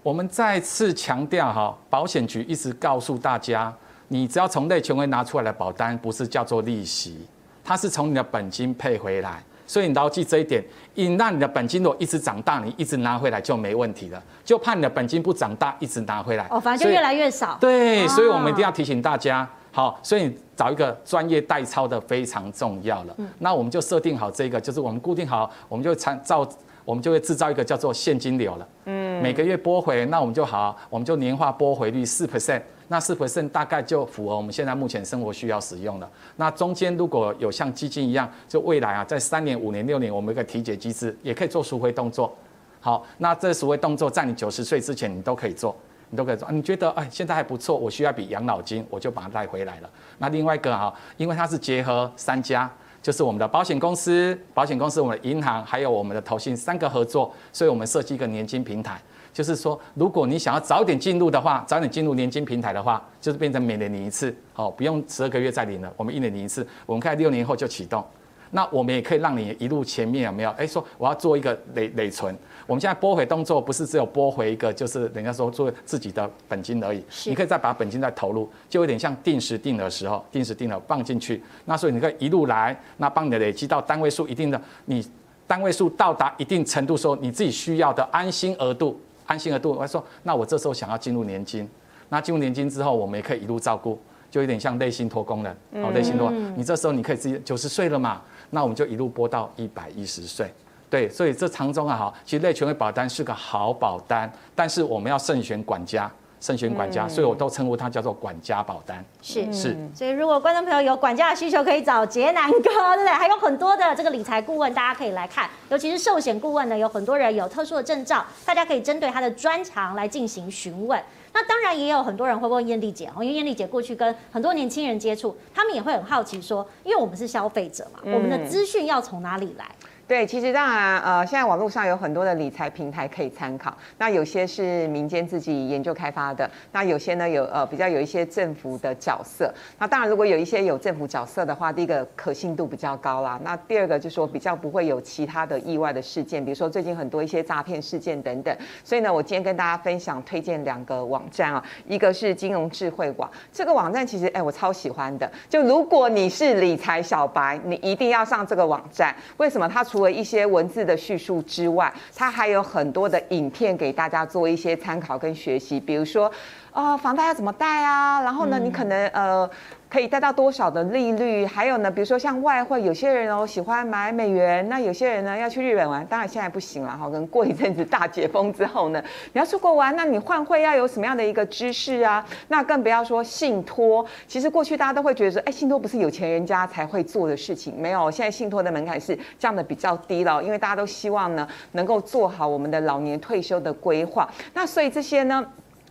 [0.03, 3.73] 我们再次强调哈，保险局一直告诉大家，
[4.09, 7.27] 你只要从类权威拿出来的保单，不是叫做利息，
[7.63, 9.43] 它是从你的本金配回来。
[9.67, 14.21] 所以你牢记这一点，你让你的本金如果一直长大，你一直拿回来就没问题了。
[14.43, 17.57] 就怕你的本金不长大，一直拿回来，哦，反正就越来越少。
[17.61, 23.15] 对，所以我们一定要提醒大家，好，所以你找一个专业代操的非常重要了。
[23.39, 26.49] 那我们就设定好这个，就是我们固定好，我们就参照。
[26.90, 36.11] 我们就会制造一个叫做现金流了，嗯，每个月拨回，那我们就好，我们就年化拨回率四 percent，那四 percent 大概就符合我们现在目前生活需要使用了。
[36.35, 42.37] 那中间如果有像基金一样，就未来啊，在三年、五年、六年，我们一个提解机制，也可以做赎回动作。
[42.81, 45.76] 好，那这赎回动作在你九十岁之前，你都可以做，
[46.09, 46.50] 你都可以做。
[46.50, 49.90] 你觉得哎，现在还不错，我需要笔养老金，我就把它带回来了。
[50.18, 52.68] 那另外一个啊，因为它是结合三家。
[53.03, 59.01] 就是我们的保险公司、保险公司、我们的银行，还有我们的投信三个合作，所以我们设计一个年金平台。
[59.33, 68.05] 就是说，如果你想要早点进入的话，早点进入年金平台的话，就是变成每年领一次，好，不用十二个月再领了，我们一年领一次，我们看六年后就启动。
[68.51, 70.51] 那我们也可以让你一路前面有没有？
[70.51, 72.37] 哎，说我要做一个累累存。
[72.71, 77.03] 我们现在拨回动作不是只有拨回一个，就是人家说做自己的本金而已。
[77.27, 81.43] 你可以再把本金再投入，就有点像定时定额的时候，定时定额放进去。
[81.65, 85.05] 那所以你可以一路来，那帮你累积到单位数一定的，你
[85.49, 89.73] 单位数到达一定程度时候，你自己需要的安心额度，安心额度。
[89.73, 91.69] 我说，那我这时候想要进入年金，
[92.09, 93.99] 那进入年金之后，我们也可以一路照顾，
[94.31, 95.53] 就有点像类信托功能。
[95.83, 98.23] 好，类信托，你这时候你可以自己九十岁了嘛？
[98.51, 100.55] 那我们就一路拨到一百一十岁，
[100.90, 106.11] 对，所以这长中啊，好，其实类权益保单是个好保单，但是我们要慎选管家。
[106.42, 109.05] 慎选管家，所以我都称呼它叫做管家保单。
[109.20, 113.09] 是是，所以如果观众朋友有管家的需求，可以找杰南哥，对不对？
[113.09, 115.50] 还有很多的这个理财顾问，大家可以来看。
[115.68, 120.98] 尤其是寿险顾问呢，有很多人有特殊的证照，大家可以针对他的专长来进行询问。
[121.35, 129.66] 那当然也有很多人会问艳丽姐哦，因为艳丽姐过去跟很多年轻人接触，他们也会很好奇说，因为我们是消费者嘛，我们的资讯要从哪里来？
[130.11, 133.73] 对，其实当然，呃，现在网络上有很多的理财平台可以参考。
[133.96, 139.55] 那有些是民间自己研究开发的，那有些呢有呃比较有一些政府的角色。
[139.79, 143.38] 那当然，如果有一些有政府角色的话，第一个可信度比较高啦。
[143.44, 148.53] 那第二个就是说比较不会有其他的意外的事件，比如说最近很多一些诈骗事件等等。
[148.83, 155.31] 所以呢，我今天跟大家分享推荐两个网站啊，一个是金融智慧网，这个网站其实哎我超喜欢的。
[155.49, 159.14] 就如果你是理财小白，你一定要上这个网站。
[159.37, 159.68] 为什么？
[159.68, 165.79] 它除除了一些文字的叙述之外，它还有很多的影片给大家做一些参考跟学习。
[165.79, 166.33] 比如说，
[166.73, 168.21] 啊、呃，房贷要怎么贷啊？
[168.23, 169.49] 然后呢，你可能呃。
[169.91, 171.45] 可以贷到多少的利率？
[171.45, 177.07] 还有呢，比如说像外汇，有些人哦喜欢买美元，那有些人呢要去日本玩，当然现在不行了哈。
[177.07, 179.03] 可能过一阵子大解封之后呢，
[179.35, 182.25] 你要出国玩，那你换汇要有什么样的一个知识啊？
[182.47, 184.07] 那更不要说信托。
[184.29, 194.31] 其实过去大家都会觉得说，哎，信托不是有钱人家才会做的事情，没有，现在信托的门槛是降的比较低了，因为大家都希望呢能够做好我们的老年退休的规划。
[194.55, 195.45] 那所以这些呢。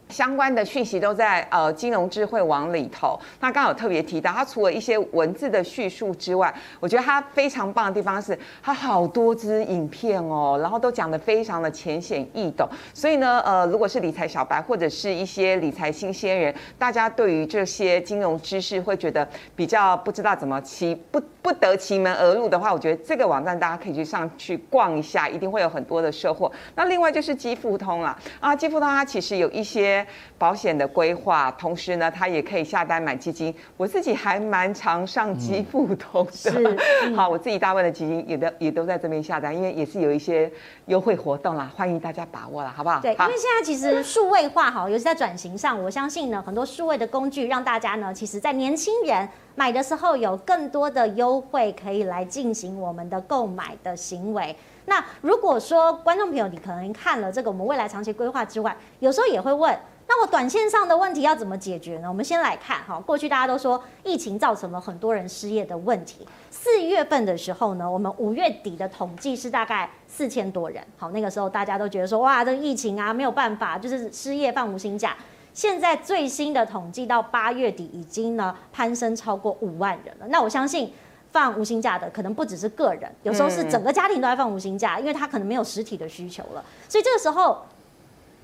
[0.10, 3.20] 相关的讯息都在呃金融智慧网里头。
[3.40, 12.68] 那刚好特别提到，它除了一些文字的叙述之外，我觉得它非常棒的地方是，它好多支影片哦，然后都讲得非常的浅显易懂。
[12.94, 26.52] 所以呢，呃，如果是理财小白或者是一些理财新鲜人，大家对于这些金融知识会觉得比较不知道怎么起不不得其门而入的话，我觉得这个网站大家可以去上去逛一下，一定会有很多的收获。
[26.76, 30.06] 那另外就是基富通了啊，基富通它其实有一些。
[30.40, 33.54] 保险的规划，同时呢，他也可以下单买基金。
[33.76, 40.50] 我自己还蛮常上基富通的，嗯、 好，我自己大部分的基金也都也都在这边下单，因为也是有一些
[40.86, 43.02] 优惠活动啦，欢迎大家把握啦，好不好？
[43.02, 54.56] 对，因为现在其实数位化哈，尤其在转型上，我相信呢，很多数位的工具让大家呢，其实在年轻人买的时候有更多的优惠可以来进行我们的购买的行为。
[54.86, 59.78] 那如果说观众朋友你可能看了这个我们未来长期规划之外，有时候也会问。
[60.12, 62.10] 那我短线上的问题要怎么解决呢？
[62.10, 66.28] 我们先来看哈，过去大家都说疫情造成了很多人失业的问题。
[66.50, 70.84] 四月份的时候呢，我们五月底的统计是大概四千多人。
[70.98, 75.16] 好，那个时候大家都觉得说，哇，这个疫情啊没有办法，就是失业放无薪假。
[75.54, 80.26] 现在最新的统计到八月底已经呢攀升超过五万人了。
[80.30, 80.92] 那我相信
[81.32, 86.66] 放无薪假的可能不只是个人，有时候是整个家庭都在放无薪假，因为他可能没有实体的需求了。
[86.88, 87.64] 所以这个时候。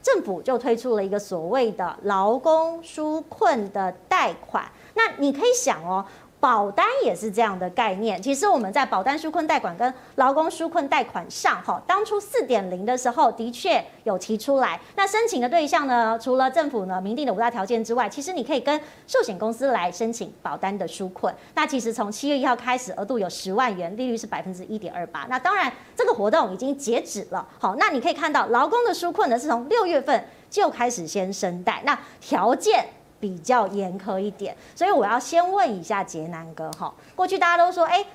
[0.05, 6.05] 政府就推出了一个所谓的劳工纾困的贷款，那你可以想哦。
[6.45, 8.21] 保单也是这样的概念。
[8.21, 14.79] 其实我们在保单纾困贷款跟劳工纾困贷款上，哈，当初四点零的时候的确有提出来。
[14.95, 21.33] 那申请的对象呢，除了政府呢明定的五大条件之外，其实你可以跟寿险公司来申请保单的纾困。
[21.55, 25.25] 那其实从七月一号开始，额度有十万元，利率是百分之一点二八。
[25.27, 27.43] 那当然这个活动已经截止了。
[27.57, 32.85] 好，那你可以看到劳工的纾困呢，是从六月份就开始先申贷，那条件。
[33.19, 36.93] 比较严苛一点，所以我要先问一下杰南哥哈。
[37.15, 38.05] 过去大家都说，哎，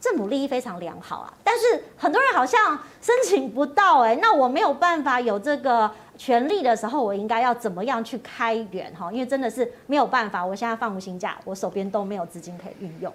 [0.00, 9.10] 政府利益非常良好啊，但是很多人好像申请不到，哎，那我没有办法有这个权利的时候，我应该要怎么样去开源哈？
[9.12, 13.12] 因为真的是没有办法，我现在放无薪假，我手边都没有资金可以运用。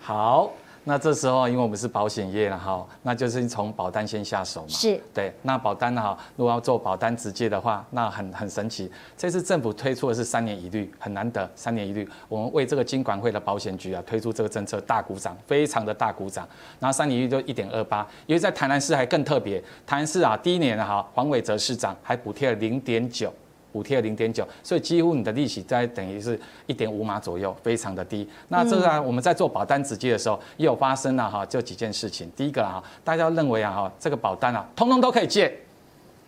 [0.00, 0.50] 好。
[0.84, 4.68] 那这时候，因为我们是保险业了哈，那就是从保单先下手嘛。
[4.68, 5.00] 是。
[5.12, 8.90] 对，那保单哈，如果要做保单直接的话，那很很神奇。
[9.16, 12.08] 这次政府推出的是三年一律，很难得，三年一律。
[12.28, 16.48] 我们为这个金管会的保险局啊推出这个政策，大鼓掌，非常的大鼓掌。
[16.80, 23.32] 然后三年一律就一点二八，因为在台南市还更特别，台南市啊第一年哈，黄伟哲市长还补贴了零点九。
[23.78, 28.28] 补贴零点九，所以几乎你的利息在等于是一点五码左右，非常的低。
[28.48, 32.28] 那这个啊，我们在做保单直接的时候，也有发生了哈，就几件事情。
[32.34, 35.56] 第一个啊，大家认为啊哈，这个保单啊，通通都可以借。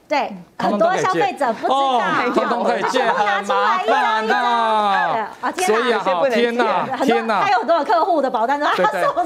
[0.09, 2.01] 对，很多消费者不知道，
[2.35, 4.37] 通通可以借，很麻烦的。
[4.37, 8.83] 啊，所以啊，天哪，天哪，还有多少客户的保单都他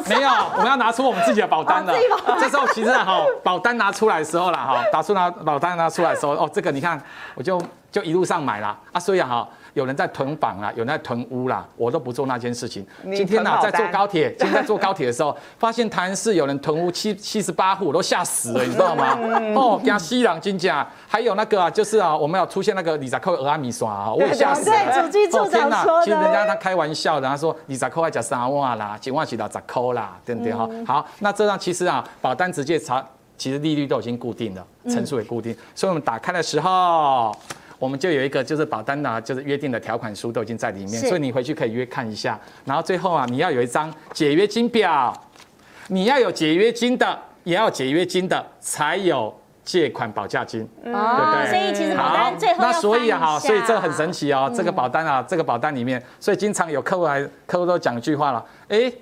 [0.09, 1.95] 没有，我们要拿出我们自己的保单的。
[2.41, 6.99] 这时候其实哈，保单拿出来的时候了哈，打出拿保单拿出来的时候，哦，这个你看，
[7.35, 7.61] 我就。
[7.95, 8.77] 就一路上买啦。
[8.91, 9.49] 啊，所以哈。
[9.75, 12.87] 有人在囤房啦，有人在囤屋啦，我都不做那件事情。
[13.13, 19.19] 今天呢、啊，在坐高铁， 今天在坐高铁的时候，发现台南市有人囤屋七七十八户，我都吓死了，你知道吗？
[19.57, 24.77] 哦，跟西朗金甲，还有那个啊，就是啊，我们有出现那个李扎扣俄阿米耍啊， 我也吓死了。
[24.77, 26.05] 对，主机处长说的。
[26.05, 30.71] 其实人家他开玩笑的，他说李扎扣还讲三万啦，几万起到十扣啦，对不对哈？
[30.87, 33.05] 好，那这样其实啊，保单直接查，
[33.37, 37.37] 其实利率都已经固定了，成数也固定，所以我们打开的时候。
[37.79, 42.39] 我们就有一个就是保单呢，就是约定的条款书都已经在里面，所以你回去可以约看一下。
[42.65, 45.13] 然后最后啊，你要有一张解约金表，
[45.89, 49.35] 你要有解约金的，也要解约金的才有
[49.65, 51.51] 借款保价金，对不对？
[51.51, 58.93] 所以其实保单最后那所以哈，所以这很神奇哦，这个保单啊，这个保单里面，所以经常有客户来，客户都讲一句话了，哎。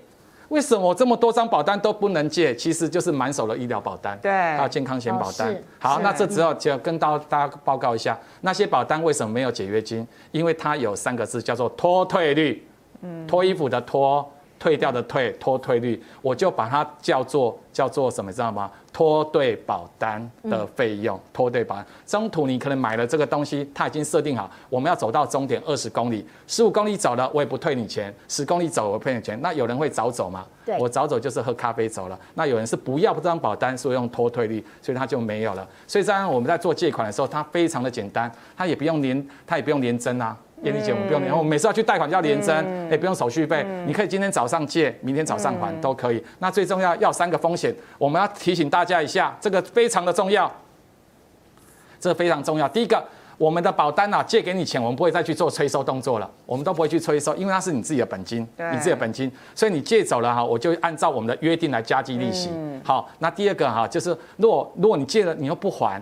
[0.53, 2.55] 为什么我这么多张保单都不能借？
[2.55, 5.57] 其实就是满手的医疗保单，对，还有健康险保单。
[5.79, 10.07] 好，那这之后就跟到大家报告一下，那些保单为什么没有解约金？
[10.31, 12.69] 因为它有三个字叫做脱退率，
[13.01, 14.31] 嗯，脱衣服的脱，
[14.63, 18.71] 退掉的退，脱退率，我就把它叫做叫做什么，知道吗？
[18.93, 29.37] 脱对保单的费用，脱对保单，中途你可能买了这个东西，它已经设定好，我们要走到终点二十公里，十五公里走了，我也不退你钱；十公里走，我退你钱。
[29.43, 30.47] 那有人会早走吗？
[30.65, 32.17] 对，我早走就是喝咖啡走了。
[32.35, 35.67] 那有人是不要这张保单，所以用脱退率，所以他就没有了。
[35.89, 40.37] 所以这样我们在做借款的时候，它非常的简单，它也不用连，它也不用连征啊。
[40.63, 46.23] 燕俐姐，我们不用连，我们每次要去贷款就要连征，也不用手续费，你可以今天早上借，明天早上还都可以。
[46.39, 50.51] 那最重要要三个风险，我们要提醒大家一下，这个非常的重要，
[51.99, 52.69] 这个非常重要。
[52.69, 53.05] 第一个，
[53.39, 62.51] 我们的保单啊，借给你钱，我们不会再去做催收动作了，我们都不会去催收，因为它是你自己的本金，你自己的本金，所以你借走了哈，我就按照我们的约定来加计利息。
[62.85, 66.01] 好，那第二个哈，就是如果如果你借了你又不还。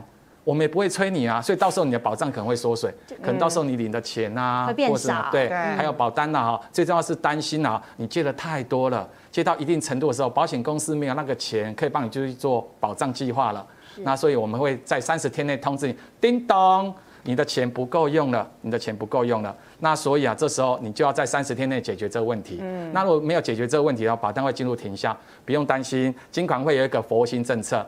[0.50, 13.64] 我们也不会催你啊，所以到时候你的保障可能会缩水，可能到时候你领的钱啊，会变少，对，还有保单呐哈，最重要是担心啊，你借的太多了，借到一定程度的时候，保险公司没有那个钱可以帮你就去做保障计划了，
[13.98, 27.86] 那所以我们会在三十天内通知你，叮咚，你的钱不够用了，你的钱不够用了，那所以啊，这时候你就要在三十天内解决这个问题，嗯，那如果没有解决这个问题的话，保单会进入停效，不用担心，金管会有一个佛心政策。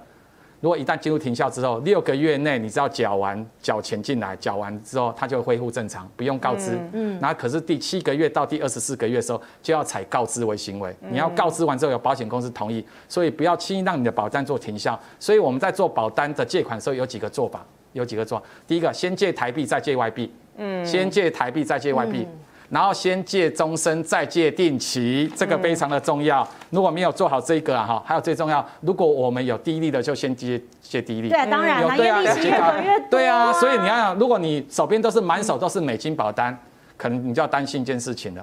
[0.63, 6.79] 如果一旦进入停效之后，六个月内你只要缴完缴钱进来，缴完之后它就会恢复正常，不用告知。
[6.93, 14.99] 嗯，那可是第七个月到第二十四个月的时候就要采告知为行为，你要告知完之后有保险公司同意，所以不要轻易让你的保单做停效。
[15.19, 18.45] 所以我们在做保单的借款的时候有几个做法，有几个做法。
[18.65, 20.33] 第一个，先借台币再借外币。
[20.59, 22.25] 嗯，先借台币再借外币。
[22.73, 26.47] 然后先借终身，再借定期，这个非常的重要。
[26.71, 31.29] 如果没有做好这个啊，哈，还有最重要，如果我们有低利的，就先借借低利。
[31.29, 33.09] 对，当然了，越利息越多。
[33.11, 36.59] 对啊，所以你要想，如果你手边都是满手都是美金保单，
[36.97, 38.43] 可能你就要担心一件事情了。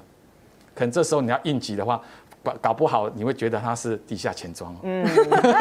[0.76, 2.00] 可能这时候你要应急的话，
[2.44, 4.76] 搞搞不好你会觉得它是地下钱庄。
[4.84, 5.04] 嗯，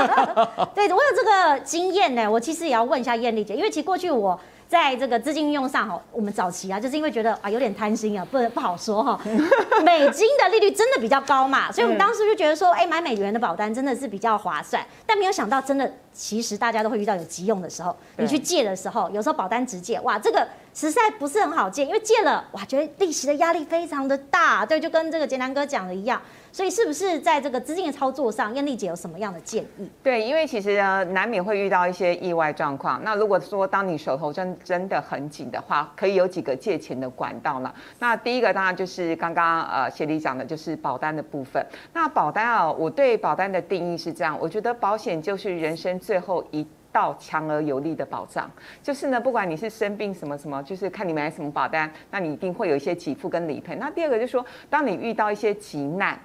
[0.76, 2.30] 对，我有这个经验呢。
[2.30, 4.38] 我其实也要问一下艳丽姐，因为其实过去我。
[4.68, 9.18] 在这个资金运用上哈，我们早期啊，就是因为觉得啊有点贪心啊，不不好说哈。
[9.82, 14.84] 美金的利率真的比较高嘛，所以我们当时就觉得说，哎，买美元的保单真的是比较划算。
[15.06, 24.66] 但没有想到，真的其实大家都会遇到有急用的时候，你去借的时候，有时候保单直借，哇，这个实在不是很好借，因为借了哇，觉得利息的压力非常的大。
[24.66, 26.20] 对，就跟这个杰南哥讲的一样。
[26.50, 29.88] 所以是不是在这个资金的操作上，燕丽姐有什么样的建议？
[30.02, 33.02] 对，因为其实呢，难免会遇到一些意外状况。
[33.04, 37.74] 那如果说当你手头真真的很紧的话，可以有几个借钱的管道了。
[37.98, 41.64] 那第一个当然就是刚刚呃协理讲的，就是保单的部分。
[41.92, 48.50] 那保单啊，我对保单的定义是这样，我觉得保险就是人生最后一道强而有力的保障。
[48.82, 53.76] 就是呢，不管你是生病什么什么，就是看你买什么保单，那你一定会有一些给付跟理赔。
[53.76, 56.18] 那第二个就是说，当你遇到一些急难。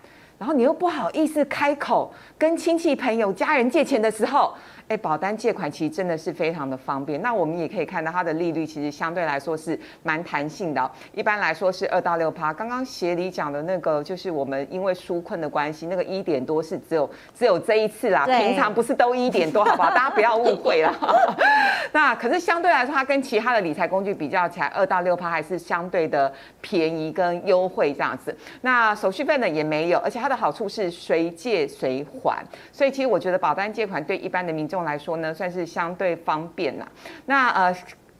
[0.43, 4.53] 然后你又不好意思开口跟亲戚朋友家人借钱的时候。
[4.87, 7.21] 哎，保单借款其实真的是非常的方便。
[7.21, 10.89] 那我们也可以看到它的利率其实相对来说是蛮弹性的哦。
[11.13, 12.53] 一般来说是二到六趴。
[12.53, 19.89] 刚刚协理讲的那个就是我们因为纾困的关系，那个一点多是只有只有这一次啦，平常不是都一点多，好不好？
[19.89, 20.93] 大家不要误会了。
[21.91, 28.35] 那可是相对来说，它跟其他的理财工具比较起来，二到六趴还是相对的便宜跟优惠这样子。
[28.61, 32.43] 那手续费呢也没有，而且它的好处是随借随还。
[32.71, 36.87] 所以其实我觉得保单借款对一般的民众来说呢，算是相对方便啦。
[37.27, 37.75] 那呃，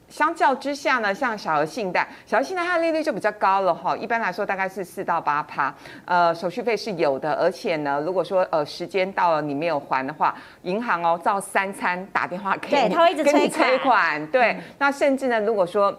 [0.08, 3.96] 相较之下呢，像小额信贷，小额信贷它的利率就比较高了哈。
[3.96, 5.74] 一般来说大概是四到八趴，
[6.04, 7.32] 呃，手续费是有的。
[7.32, 13.50] 而且呢，如果说呃时间到了你没有还的话，银行哦照三餐打电话给你，对，他会一直催款。
[13.50, 14.26] 催款。
[14.28, 15.92] 对，嗯、那甚至呢，如果说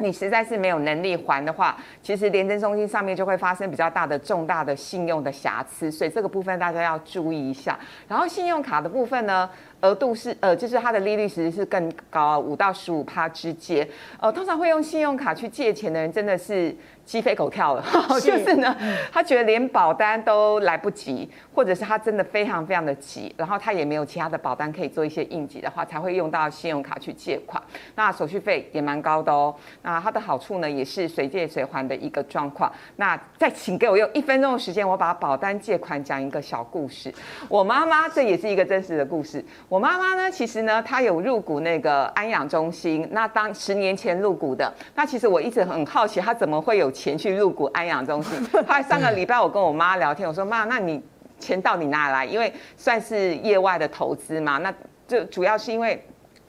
[0.00, 7.76] 你实在是没有能力还的话，其实联征中心上面就会发生比较大的重大的信用的瑕疵，所以这个部分大家要注意一下。
[8.06, 9.50] 然后信用卡的部分呢，
[9.80, 13.88] 额度是呃，就是它的利率其实是更高，五到十五趴之间。
[14.20, 16.74] 呃，通常会用信用卡去借钱的人，真的是。
[17.08, 17.82] 鸡飞狗跳了，
[18.20, 18.76] 是 就是呢，
[19.10, 27.62] 他觉得连保单都来不及，或者是他真的非常非常的急，然后他也没有其他的保单可以做一些应急的话，才会用到信用卡去借款。
[27.94, 29.54] 那手续费也蛮高的哦。
[29.80, 32.70] 那它的好处呢，也是随借随还的一个状况。
[32.96, 37.10] 那再请给我用一分钟的时间，我把保单借款讲一个小故事。
[37.48, 39.42] 我妈妈这也是一个真实的故事。
[39.68, 44.72] 我妈妈呢，其实呢，她有入股那个安养中心，那当十年前入股的。
[44.94, 46.90] 那其实我一直很好奇，她怎么会有。
[46.90, 48.42] 钱去入股安养中心。
[48.50, 51.02] 后来上个礼拜我跟我妈聊天，我说妈，那你
[51.38, 52.24] 钱到底哪来？
[52.24, 54.56] 因为算是业外的投资嘛。
[54.56, 54.72] 那
[55.06, 56.02] 就主要是因为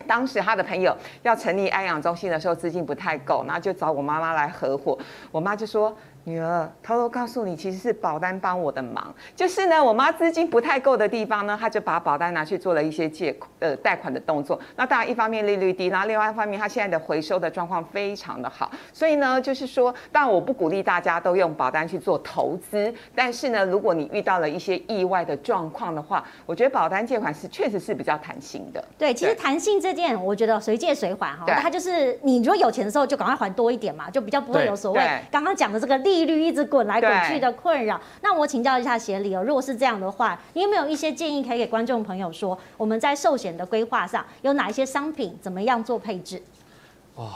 [0.07, 4.97] 当时他的朋友要成立安养中心的时候，资金不太够，然后就找我妈妈来合伙。
[5.29, 5.93] 我妈就说。
[6.25, 9.13] 女儿，偷偷告诉你，其实是保单帮我的忙。
[9.35, 14.59] 就是呢，我妈资金不太够的地方呢，她就把保单拿去做了一些借呃贷款的动作。
[14.75, 18.69] 那当然，一方面利率低，然后另外一方面，她现在的回收的状况非常的好。
[18.93, 28.83] 所以呢，就是说，当然我不鼓励大家都用保单去做投资，但是呢，如果你遇到了一些意外的状况的话，我觉得保单借款是确实是比较弹性的。
[28.97, 35.01] 对，其实弹性这件，我觉得随借随还哈，它就是你如果有钱的时候就赶快还多一点嘛，就比较不会有所谓
[35.31, 35.97] 刚刚讲的这个。
[36.09, 46.41] 利率一直滚来滚去的困扰，那我请教一下协理哦，如果是这样的话，你有没有一些建议可以给观众朋友说，我们在寿险的规划上有哪一些商品，怎么样做配置？
[47.15, 47.29] 哇，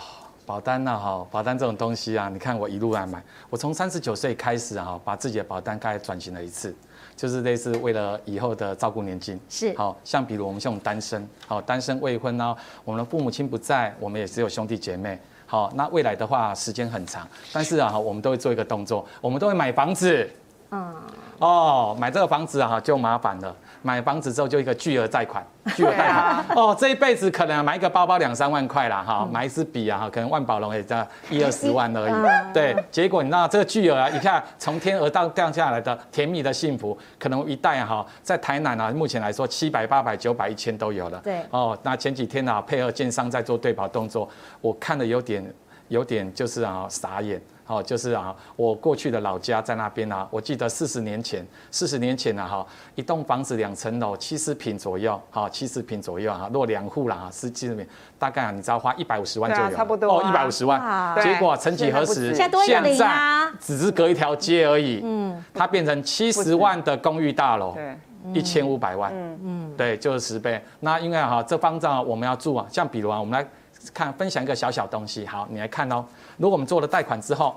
[0.45, 0.99] 保单呢？
[0.99, 3.21] 哈，保单这种东西啊，你看我一路来买，
[3.51, 6.75] 我从三十九岁开始啊，把自己的保单开始转型了一次，
[7.15, 15.19] 就是类似为了以后的照顾年金，是，好像比如我们像单身，好单身未婚呢，我们的父母亲不在，我们也只有兄弟姐妹。
[15.53, 20.27] 好，那未来的话时间很长，但是啊，我们都会做一个动作，我们都会买房子。
[20.71, 20.95] 嗯。
[21.37, 23.55] 哦，买这个房子啊，就麻烦了。
[23.83, 26.45] 买房子之后就一个巨额贷款， 巨额贷款。
[26.55, 32.53] 哦，这一辈子可能买一个包包两三万块啦，哈，买一支笔啊，哈，可能万宝龙也在一二十万而已。
[32.53, 41.19] 对，结果你知道这个巨额啊，一下从天而降掉下来的甜蜜的幸福，可能一代哈，在台南啊，目前来说七百、八百、九百、一千都有了。
[41.23, 41.41] 对。
[41.49, 44.27] 哦，那前几天啊，配合建商在做对保动作，
[44.61, 45.53] 我看的有点，
[45.89, 47.41] 有点就是啊傻眼。
[47.65, 57.87] 好，就是啊，我过去的老家在那边啊，我记得四十年前，四十年前呢，哈，一栋房子两层楼，七十平左右，哈，七十平左右哈，若两户啦，十几坪，
[58.19, 67.97] 大概啊，你知道花一百五十万就有，差不多哦，一百五十万，结果曾几何时，现在只是隔一条街而已，嗯，它变成七十万的公寓大楼，对，
[68.33, 70.61] 一千五百万，嗯嗯，对，就是十倍。
[70.81, 73.47] 那因为哈，这方丈我们要住啊，像比如啊，我们来
[73.93, 76.03] 看分享一个小小东西，好，你来看哦。
[76.37, 77.55] 如果我们做了贷款之后，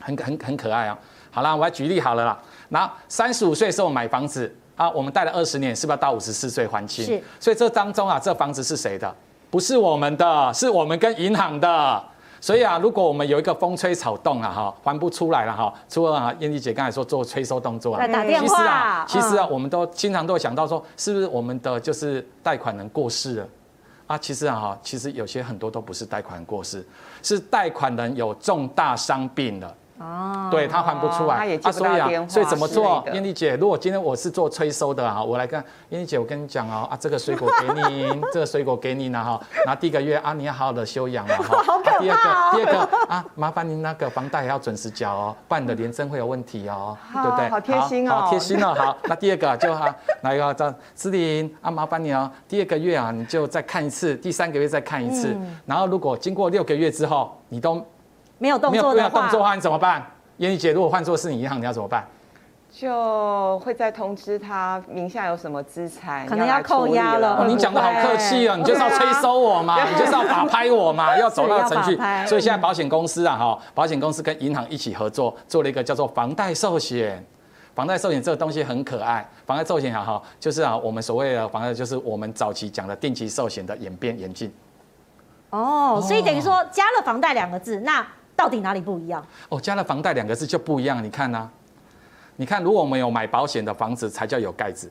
[0.00, 0.98] 很很很可爱啊、哦。
[1.30, 2.38] 好啦，我来举例好了啦。
[2.68, 7.04] 那三十五岁的时候买房子啊，我们贷了二十年，是不是要到五十四岁还清？
[7.04, 7.22] 是。
[7.40, 9.14] 所以这当中啊，这房子是谁的？
[9.50, 12.04] 不是我们的，是我们跟银行的。
[12.40, 18.46] 所以啊，如果我们有一个风吹草动啊，哈，还不出来了哈，除了啊，燕妮姐刚才说做催收动作啊，打电话。
[18.46, 23.48] 其实啊，其实啊，我们都经常都会想到说，是不是我们的就是贷款人过世了？
[24.06, 26.86] 啊，其实啊，其实有些很多都不是贷款过失，
[27.22, 29.76] 是贷款人有重大伤病的。
[29.98, 33.04] 哦，对他还不出来，他也接不到电话，所以怎么做？
[33.12, 41.62] 燕丽姐，如果今天我是做催收的啊，我来跟燕丽姐，我跟你讲哦，啊，这个水果给你， 这个水果给你呢哈，那第一个月啊，你要好好的休养了哈。
[41.64, 42.00] 好可怕哦。
[42.00, 47.48] 第二个，第二个啊，麻烦您那个房贷要准时缴哦，不然你的连征会有问题哦，对不对？
[47.48, 48.74] 好贴心哦，好贴心哦。
[48.76, 57.84] 好，那第二个就哈，来个这姿麟啊，麻烦你哦，第二个月啊，你就再看一次，第三个月再看一次，然后如果经过六个月之后，你都。
[58.44, 60.04] 没有动作的话，动作的话你怎么办？
[60.36, 62.06] 燕俐姐，如果换作是你银行，你要怎么办？
[62.70, 67.38] 就会再通知他名下有什么资产，可能要扣押了。
[67.38, 71.96] 哦，你讲的好客气哦，你就是要催收我嘛，你就是要法拍我嘛， 要走那个程序。
[72.26, 77.24] 所以现在保险公司啊，哈，保险公司跟银行一起合作，做了一个叫做房贷寿险。
[77.74, 84.52] 房贷寿险这个东西很可爱，房贷寿险哈哈，就是啊，我们所谓的房贷，就是我们早期讲的定期寿险的演变演进。
[85.50, 88.04] 哦，所以等于说加了房贷两个字，那。
[88.36, 89.24] 到底哪里不一样？
[89.48, 91.02] 哦，加了房贷两个字就不一样。
[91.02, 91.50] 你看呢、啊？
[92.36, 94.88] 你看，如果我们有买保险的房子，才叫有盖子；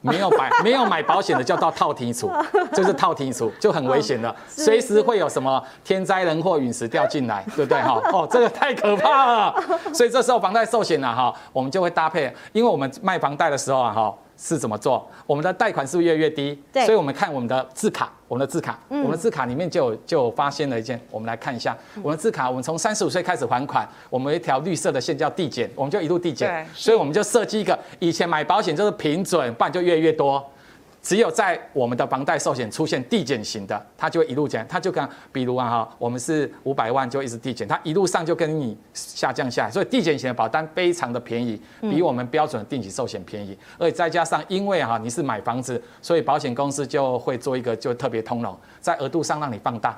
[0.00, 2.30] 没有买 没有买保险的，叫到套厅处，
[2.72, 7.82] 就是套厅处，就很危险了，随时会有什么天灾人祸、陨石掉进来，对不对？
[7.82, 9.54] 哈，哦，这个太可怕了。
[9.92, 14.14] 所以这时候房贷寿险呢，哈，我们就会搭配，因为我们卖房贷的时候啊，哈。
[14.36, 15.08] 是怎么做？
[15.26, 16.62] 我们的贷款是不是越来越低？
[16.72, 30.44] 对，所以我们看我们的字卡，我们的字卡，嗯、我们的字卡里面就有就发现了一件，我们来看一下，我们的字卡，我们从三十五岁开始还款，我们有一条绿色的线叫递减，我们就一路递减，所以我们就设计一个，以前买保险就是平准，不然就越来越多。
[31.06, 49.96] 只有在我们的房贷寿险出现递减型的，它就会一路减，它就跟比如啊哈，我们是五百万就一直递减，它一路上就跟你下降下来，所以递减型的保单非常的便宜，比我们标准的定期寿险便宜，而且再加上因为哈你是买房子，所以保险公司就会做一个就特别通融，在额度上让你放大。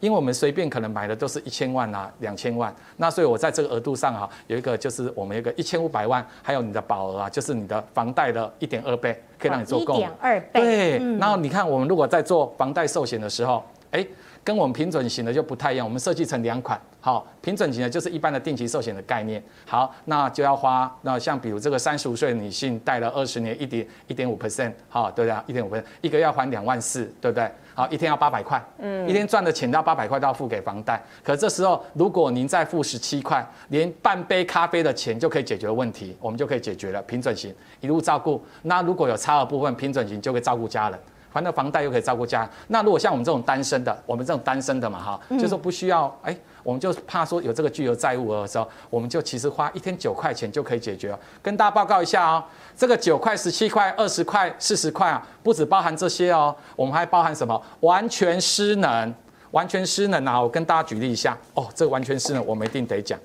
[0.00, 9.94] 因为我们随便可能买的都是一千万啊、两千万，那所以我在这个额度上哈，有一个就是我们有一个一千五百万，还有你的保额啊，就是你的房贷的一点二倍，可以让你做够。
[9.94, 10.60] 一点二倍。
[10.60, 14.06] 对，然后你看我们如果在做房贷寿险的时候，哎，
[14.44, 16.80] 跟我们平准型的就不太一样，我们设计成两款。
[17.00, 19.42] 好，平准型的就是一般的定期寿险的概念。
[19.66, 25.40] 好，那就要花，那像比如这个三十五岁的女性贷了二十年，一点一点五 percent，好，对不对？
[25.46, 27.50] 一点五 percent，一个要还两万四，对不对？
[27.74, 31.00] 好，一天要八百块，嗯，一天赚的钱到八百块都要付给房贷。
[31.22, 37.00] 可这时候，如果您再付十七块，连半杯咖啡的钱就可以解决问题，我们就可以解决了。
[37.02, 40.98] 平准型一路照顾，那如果有差额部分，平准型就可以照顾家人，
[41.32, 42.50] 还了房贷又可以照顾家人。
[42.68, 46.36] 那如果像我们这种单身的，我们这种单身的嘛，哈，就是说不需要，哎。
[46.64, 51.18] 我们就怕说有这个巨额债务的时候，我们就其实花一天九块钱就可以解决了。
[51.40, 52.44] 跟大家报告一下哦，
[52.76, 57.58] 这个九块、十七块、二十块、四十块啊，不只包含这些哦，我们还包含什么？
[57.80, 59.14] 完全失能，
[59.52, 60.38] 完全失能啊！
[60.38, 63.18] 我跟大家举例一下哦，这个完全失能我们一定得讲。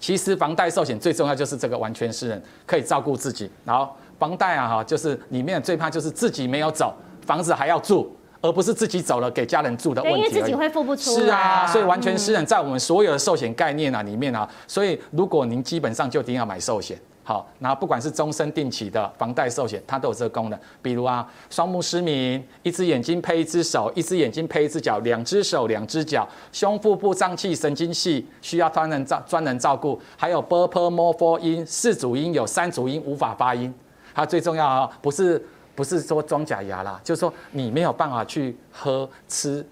[0.00, 3.48] 其实房贷寿险最重要就是这个完全失能，可以照顾自己。
[3.64, 6.94] 然后房贷啊，哈，就是里面最怕就是自己没有走，
[7.24, 10.18] 房子还要住，而不是自己走了给家人住的问题。
[10.18, 11.18] 因为自己会付不出。
[11.18, 20.58] 是啊，所以完全是人在我们所有的寿险概念啊里面啊，所以如果您基本上就一定要买寿险，好，那不管是终身定期的房贷寿险，它都有这个功能。
[20.80, 33.74] 比如啊，双目失明，一只眼睛配一只手，一只眼睛配一只脚，两只手两只脚，胸腹部脏器神经系需要专人照专人照顾，还有 bopomofo 音四组音有三组音无法发音。
[34.16, 35.40] 它最重要啊，不是。
[35.76, 39.62] 不是说装假牙啦，就是说你没有办法去喝吃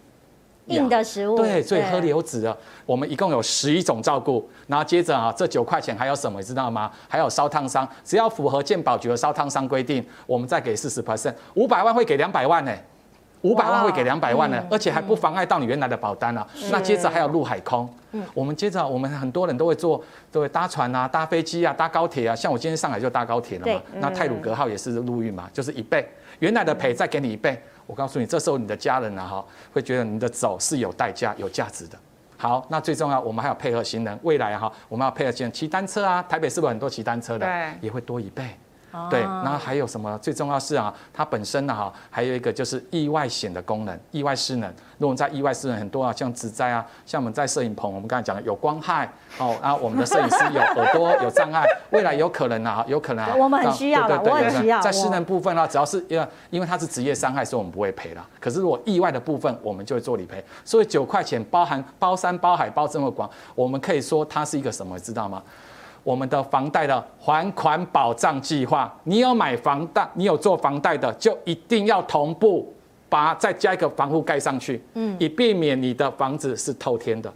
[0.66, 2.55] 硬的食物，对，所以喝流质的。
[2.84, 6.90] 我们一共有十一种照顾，然后接着啊，这九块钱还有什么，你知道吗？
[7.09, 12.72] 还有烧烫伤，只要符合健保局的烧烫伤规定，我们再给四十 percent，五百万会给两百万呢。
[13.45, 16.47] 五百万会给两百万呢，而且还不妨碍到你原来的保单啊。
[16.70, 17.86] 那接着还有陆海空，
[18.32, 22.34] 我们接着我们很多人都会坐，都会搭船啊、搭飞机啊、搭高铁啊。
[22.34, 23.82] 像我今天上海就搭高铁了嘛。
[23.99, 27.62] 那泰鲁格号也是陆运嘛，就是一倍，原来的赔再给你一倍。
[27.86, 31.99] 我告诉你，这时候你的家人啊哈，会觉得你的走是有代价、有价值的。
[32.38, 36.22] 好，那最重要，我们还有配合行人，未来哈，我们要配合行人骑单车啊。
[36.22, 37.45] 台北是不是很多骑单车的？
[37.45, 38.57] 对，也会多一倍。
[39.11, 40.18] 对，然后还有什么？
[40.18, 44.72] 最重要是啊，它本身呢哈，还有一个就是意外险的功能，意外失能。
[44.99, 54.80] 如果在意外失能很多啊，像职灾啊，像我们在摄影棚，我们刚才讲的有光害哦，然后我们的摄影师有耳朵有障碍， 未来有可能啊，有可能啊，我们很需要，对对对。
[54.80, 58.24] 在失能部分啊，只要是因为因为它是职业伤害，所以我们不会赔了。
[58.40, 60.42] 可是如果意外的部分，我们就会做理赔。
[60.64, 65.42] 所以九块钱包含包山包海包这么广，我们可以说它是一个什么，知道吗？
[66.05, 72.72] 我们的房贷的还款保障计划，你有买房贷，你有做房贷的，就一定要同步
[73.09, 77.32] 把再加一个防护盖上去，嗯，以避免你的房子是透天的。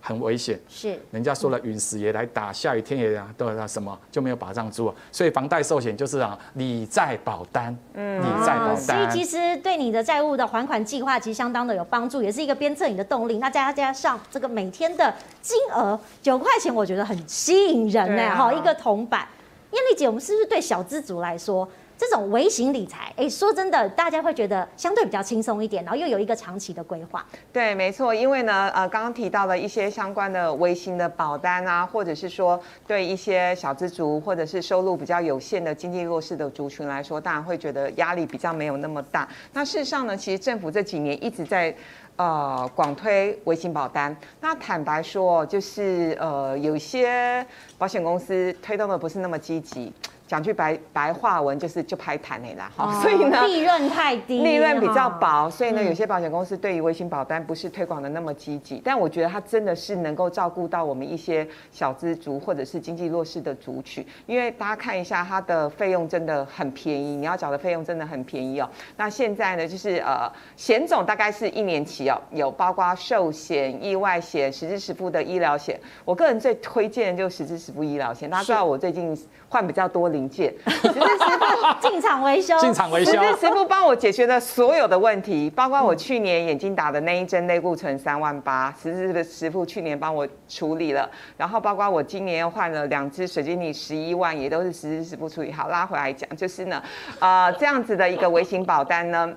[0.00, 4.94] 很危险，是人家说了，陨石也来打，下雨天也啊，都那什么就没有保障住了。
[5.12, 8.78] 所以房贷寿险就是啊，理债保单，嗯，理债保单。
[8.78, 13.38] 所以其实对你的债务的还款计划其实相当的有帮助，也是一个鞭策你的动力。
[13.38, 18.34] 那再加上这个每天的金额九块钱，我觉得很吸引人呢。
[18.34, 19.28] 哈，一个铜板。
[19.72, 21.68] 艳丽姐，我们是不是对小资族来说？
[22.00, 27.22] 这种微型理财，哎，说真的，大家会觉得相对比较轻松一点，然后又有一个长期的规划。
[27.52, 39.28] 对，没错，因为呢，呃，刚刚提到了一些相关的微型的保单啊，或者是说对一些小资族或者是收入比较有限的经济弱势的族群来说，当然会觉得压力比较没有那么大。
[39.52, 41.76] 那事实上呢，其实政府这几年一直在
[42.16, 44.16] 呃广推微型保单。
[44.40, 47.46] 那坦白说，就是呃有些
[47.76, 49.92] 保险公司推动的不是那么积极。
[50.30, 68.70] 讲句白白话文就是就拍弹你啦，哈，所以呢利润太低，利润比较薄，所以呢有些保险公司对于微型保单不是推广的那么积极，但我觉得它真的是能够照顾到我们一些小资族或者是经济弱势的族群，因为大家看一下它的费用真的很便宜，你要缴的费用真的很便宜哦。
[68.96, 79.18] 那现在呢就是呃险种大概是一年期哦，有包括寿险、意外险、实支实付的医疗险，我个人最推荐的就是实支实付医疗险，大家知道我最近
[79.48, 80.19] 换比较多领。
[80.20, 95.50] 零件，只是师傅进场维修，进场维修，只是师傅帮我解决了所有的问题，包括我去年眼睛打的那一针内固醇三万八，实质的师傅去年帮我处理了，然后包括我今年又换了两只水晶体十一万，也都是实质师傅处理。
[95.50, 96.82] 好，拉回来讲，就是呢，
[97.18, 99.32] 呃，这样子的一个微型保单呢。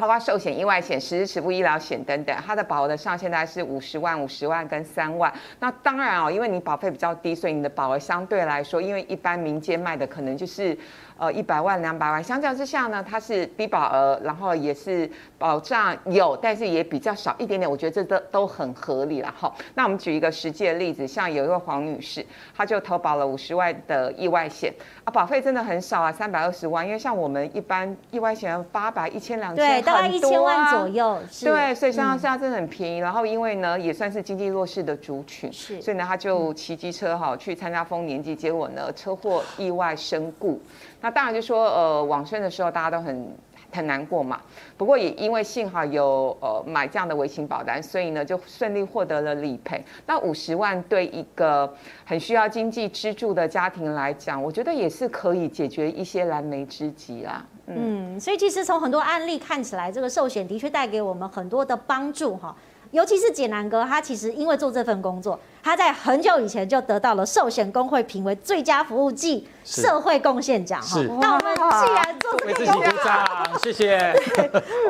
[0.00, 5.32] 包括寿险、意外险、实支实付医疗险等等，它的保额的上限大概是五十万、五十万跟三万。
[5.58, 10.76] 那当然哦，因为你保费比较低，所以你的保额相对来说，因为一般民间卖的可能就是。
[11.20, 17.70] 呃，一百万、两百万，相较之下呢，它是低保额，然后也是保障有，但是也比较少一点点。
[17.70, 19.52] 我觉得这都都很合理了哈。
[19.74, 22.24] 那我们举一个实际的例子，像有一位黄女士，
[22.56, 24.72] 她就投保了五十万的意外险
[25.04, 26.86] 啊，保费真的很少啊，三百二十万。
[26.86, 31.18] 因为像我们一般意外险八百、一千、两千，对，大概一千万左右。
[31.42, 32.96] 对，所以像现在真的很便宜。
[32.96, 40.58] 然后因为呢，也算是经济弱势的族群，是，所以呢，她就骑机车哈去参加丰年祭，结果呢，车祸意外身故。
[41.00, 43.36] 那当然就说，呃，往生的时候大家都很
[43.72, 44.40] 很难过嘛。
[44.76, 49.82] 不过也因为幸好有呃买这样的微型保单，所以呢就顺利获得了理赔。
[50.06, 51.72] 那五十万对一个
[52.04, 57.44] 很需要经济支柱的家庭来讲，我觉得也是可以解决一些燃眉之急啦。
[57.66, 62.54] 嗯，嗯，所以其实从很多案例看起来，这个寿险的确带给我们很多的帮助哈。
[62.90, 70.82] 尤其是简南哥，他其实因为做这份工作，他在很久以前就得到了寿险工会评为最佳服务暨社会贡献奖。
[70.82, 74.14] 是，那我们既然做这个工作，谢谢。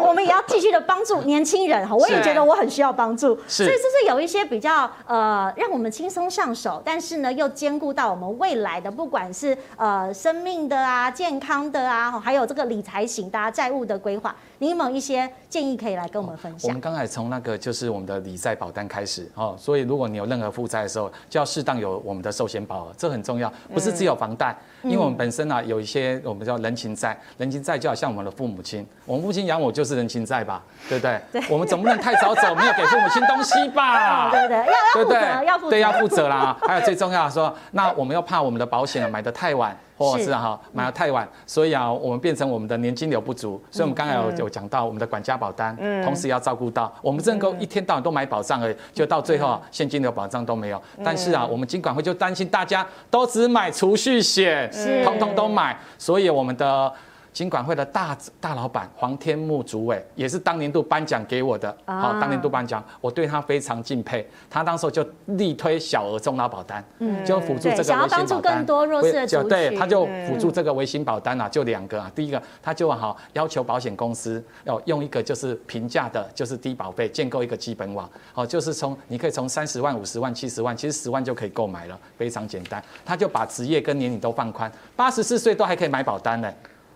[0.00, 3.38] 我们也要继续的帮助年轻人哈，我也觉得我很需要帮助。
[3.46, 14.34] 所以这是有一些比较呃，让我们轻松上手，但是呢又兼顾到我们未来的，不管是呃生命的啊、健康的啊，还有这个理财型的债务的规划。
[14.58, 16.68] 你有没有一些建议可以来跟我们分享？
[16.68, 31.20] 我们刚才从那个就是我们的理财保单开始哦，所以如果你有任何负债的时候，就要适当有我们的寿险保额，这很重要，不是只有房贷，因为我们本身啊有一些我们叫人情债，人情债就好像我们的父母亲，我们父亲养我就是人情债吧，对不对？
[31.32, 34.30] 对，我们总不能太早走，没有给父母亲东西吧？
[34.30, 34.58] 对不对？
[34.58, 36.56] 要要负责，要负责，对，要负责啦。
[36.62, 39.76] 还有最重要的说，那我们又怕我们的保险买的太晚。
[40.00, 50.82] 或者是哈买的太晚，所以啊，我们变成我们的年金流不足，所以我们刚才有有讲到我们的管家保单，同时要照顾到我们这能够一天到晚都买保障而已，就到最后啊，现金流保障都没有。
[51.04, 54.69] 但是啊，我们金管会就担心大家都只买储蓄险，
[55.04, 56.92] 通通都买，所以我们的。
[57.32, 64.28] 金管会的大大老板黄天木主委也是当年度颁奖给我的，好，当年度颁奖，我对他非常敬佩。
[64.48, 82.82] 他当时就力推小额中老保单，嗯，就辅助这个想要帮助更多弱势的族群，对，他就辅助这个微型保单啊，就两个啊，第一个他就好要求保险公司要用一个就是平价的，就是低保费建构一个基本网，好，就是从你可以从三十万、五十万、七十万，其实十万就可以购买了，非常简单。
[83.04, 86.52] 他就把职业跟年龄都放宽，八十四岁都还可以买保单呢。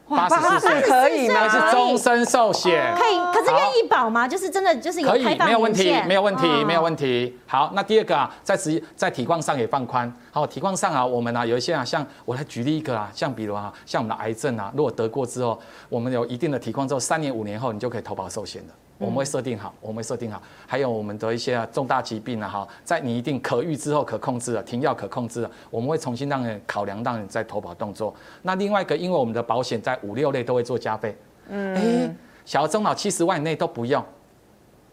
[0.09, 1.49] 八十四岁可以吗？
[1.49, 4.29] 是终身寿险，可以，可是愿意保吗？
[4.29, 7.39] 就是真的就是有开放没有问题，没有问题，没有问题。
[7.47, 10.13] 好，那第二个啊，在职在体况上也放宽。
[10.31, 18.75] 好，体况上啊，我们啊有一些啊，像我来举例一个啊，像比如啊，像我们的癌症啊，如果得过之后，我们有一定的体况之后，三年五年后你就可以投保寿险的。
[19.05, 28.15] 我们会设定好，我们会设定好，还有我们的一些重大疾病啊，哈，在你一定可预之后可控制了，停药可控制了，我们会重新让你考量，让你再投保动作。
[28.43, 31.17] 那另外一个，因为我们的保险在五六类都会做加费，
[31.49, 34.03] 嗯，哎，小额中老七十万以内都不用，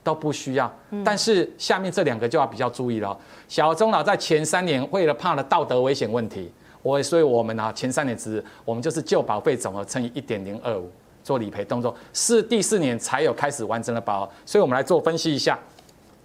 [0.04, 0.72] 都不需要。
[1.04, 6.52] 但是下面这两个就要比较注意了，小额终老在前三年为了怕了道德危险问题，
[6.82, 10.90] 我所以我们啊前三年只我们就是旧保费总额乘以一点零二五。
[11.24, 15.58] 做理赔动作是第四年才有开始完整的保额，所以我们来做分析一下，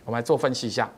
[0.05, 0.89] 我们来做分析一下，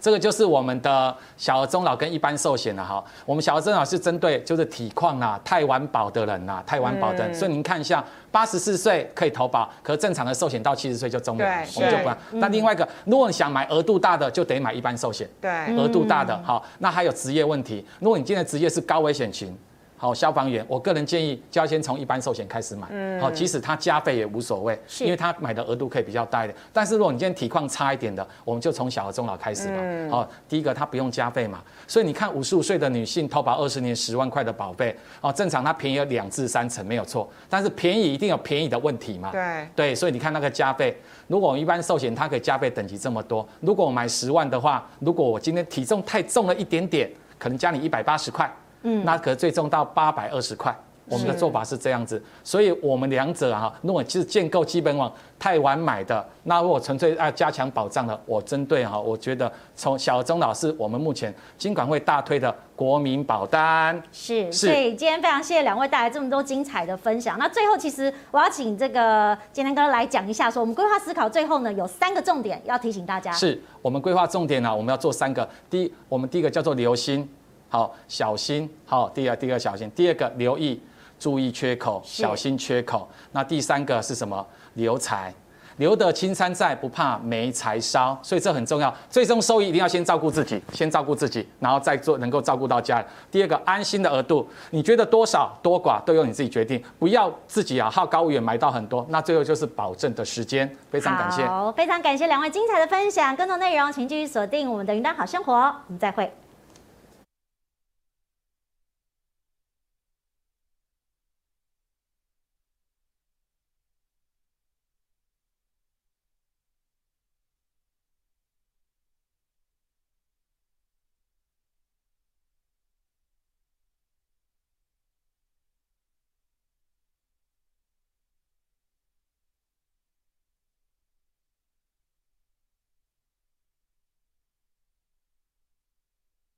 [0.00, 3.04] 这个就是我们的小额中老跟一般寿险了哈。
[3.26, 11.44] 我们小额中老是针对就是体况啊太晚保的人呐，太晚保的人，所以您看一下，八十四岁可以投保，可正常的寿险到七十岁就终了，
[11.74, 12.10] 我们就不。
[12.38, 16.64] 那另外一个，如果你想买额度大的，就得买一般寿险，对，额度大的好。
[16.78, 19.56] 那还有职业问题，如果你今天的职业是高危险群。
[19.98, 22.86] 好，消防员，我个人建议就要先从一般寿险开始买。
[22.90, 26.56] 嗯，好，即使他加费也无所谓，是因为他买的额度可以比较大一点。
[26.72, 29.82] 但是如果你今天体况差一点的，我们就从小额中老开始吧。
[30.08, 39.32] 好，第一个他不用加费嘛，所以你看五十五岁的女性投保二十年十万块的保费，哦，正常它便宜有两至三成没有错，但是便宜一定有便宜的问题嘛。
[39.32, 40.96] 对对，所以你看那个加费，
[41.26, 48.48] 如果我们一般寿险它可以加费等级这么多，如果我买十万的话，如果我今天体重太重了一点点，可能加你一百八十块。
[48.82, 50.76] 嗯，那可最终到八百二十块，
[51.06, 64.00] 我们的做法是这样子，所以我们两者哈，如果是建构基本网太晚买的，那如果纯粹要加强保障的，我针对哈，我觉得从小中老师我们目前金管会大推的国民保单。
[64.12, 67.38] 是，所以今天非常谢谢两位带来这么多精彩的分享。
[67.38, 73.32] 那最后，其实我要请这个建南哥来讲一下，说我们规划思考最后呢有三个重点要提醒大家。
[73.32, 75.48] 是我们规划重点呢，我们要做三个。
[75.70, 77.28] 第一，我们第一个叫做留心，
[77.68, 80.80] 好，小心，好，第二，第二小心，第二个留意。
[81.20, 83.08] 注意缺口，小心缺口。
[83.32, 84.46] 那第三个是什么？
[84.74, 85.34] 留财，
[85.78, 88.16] 留得青山在，不怕没柴烧。
[88.22, 93.06] 所以这很重要，最终收益一定要先照顾自己，先照顾自己，然后再做能够照顾到家人。
[93.32, 99.04] 第二个，安心的额度，你觉得多少多寡都由你自己决定，不要自己啊好高骛远买到很多。
[99.08, 100.72] 那最后就是保证的时间。
[100.88, 103.34] 非常感谢，好，非常感谢两位精彩的分享。
[103.34, 106.32] 更多内容请继续锁定我们的云端好生活，我们再会。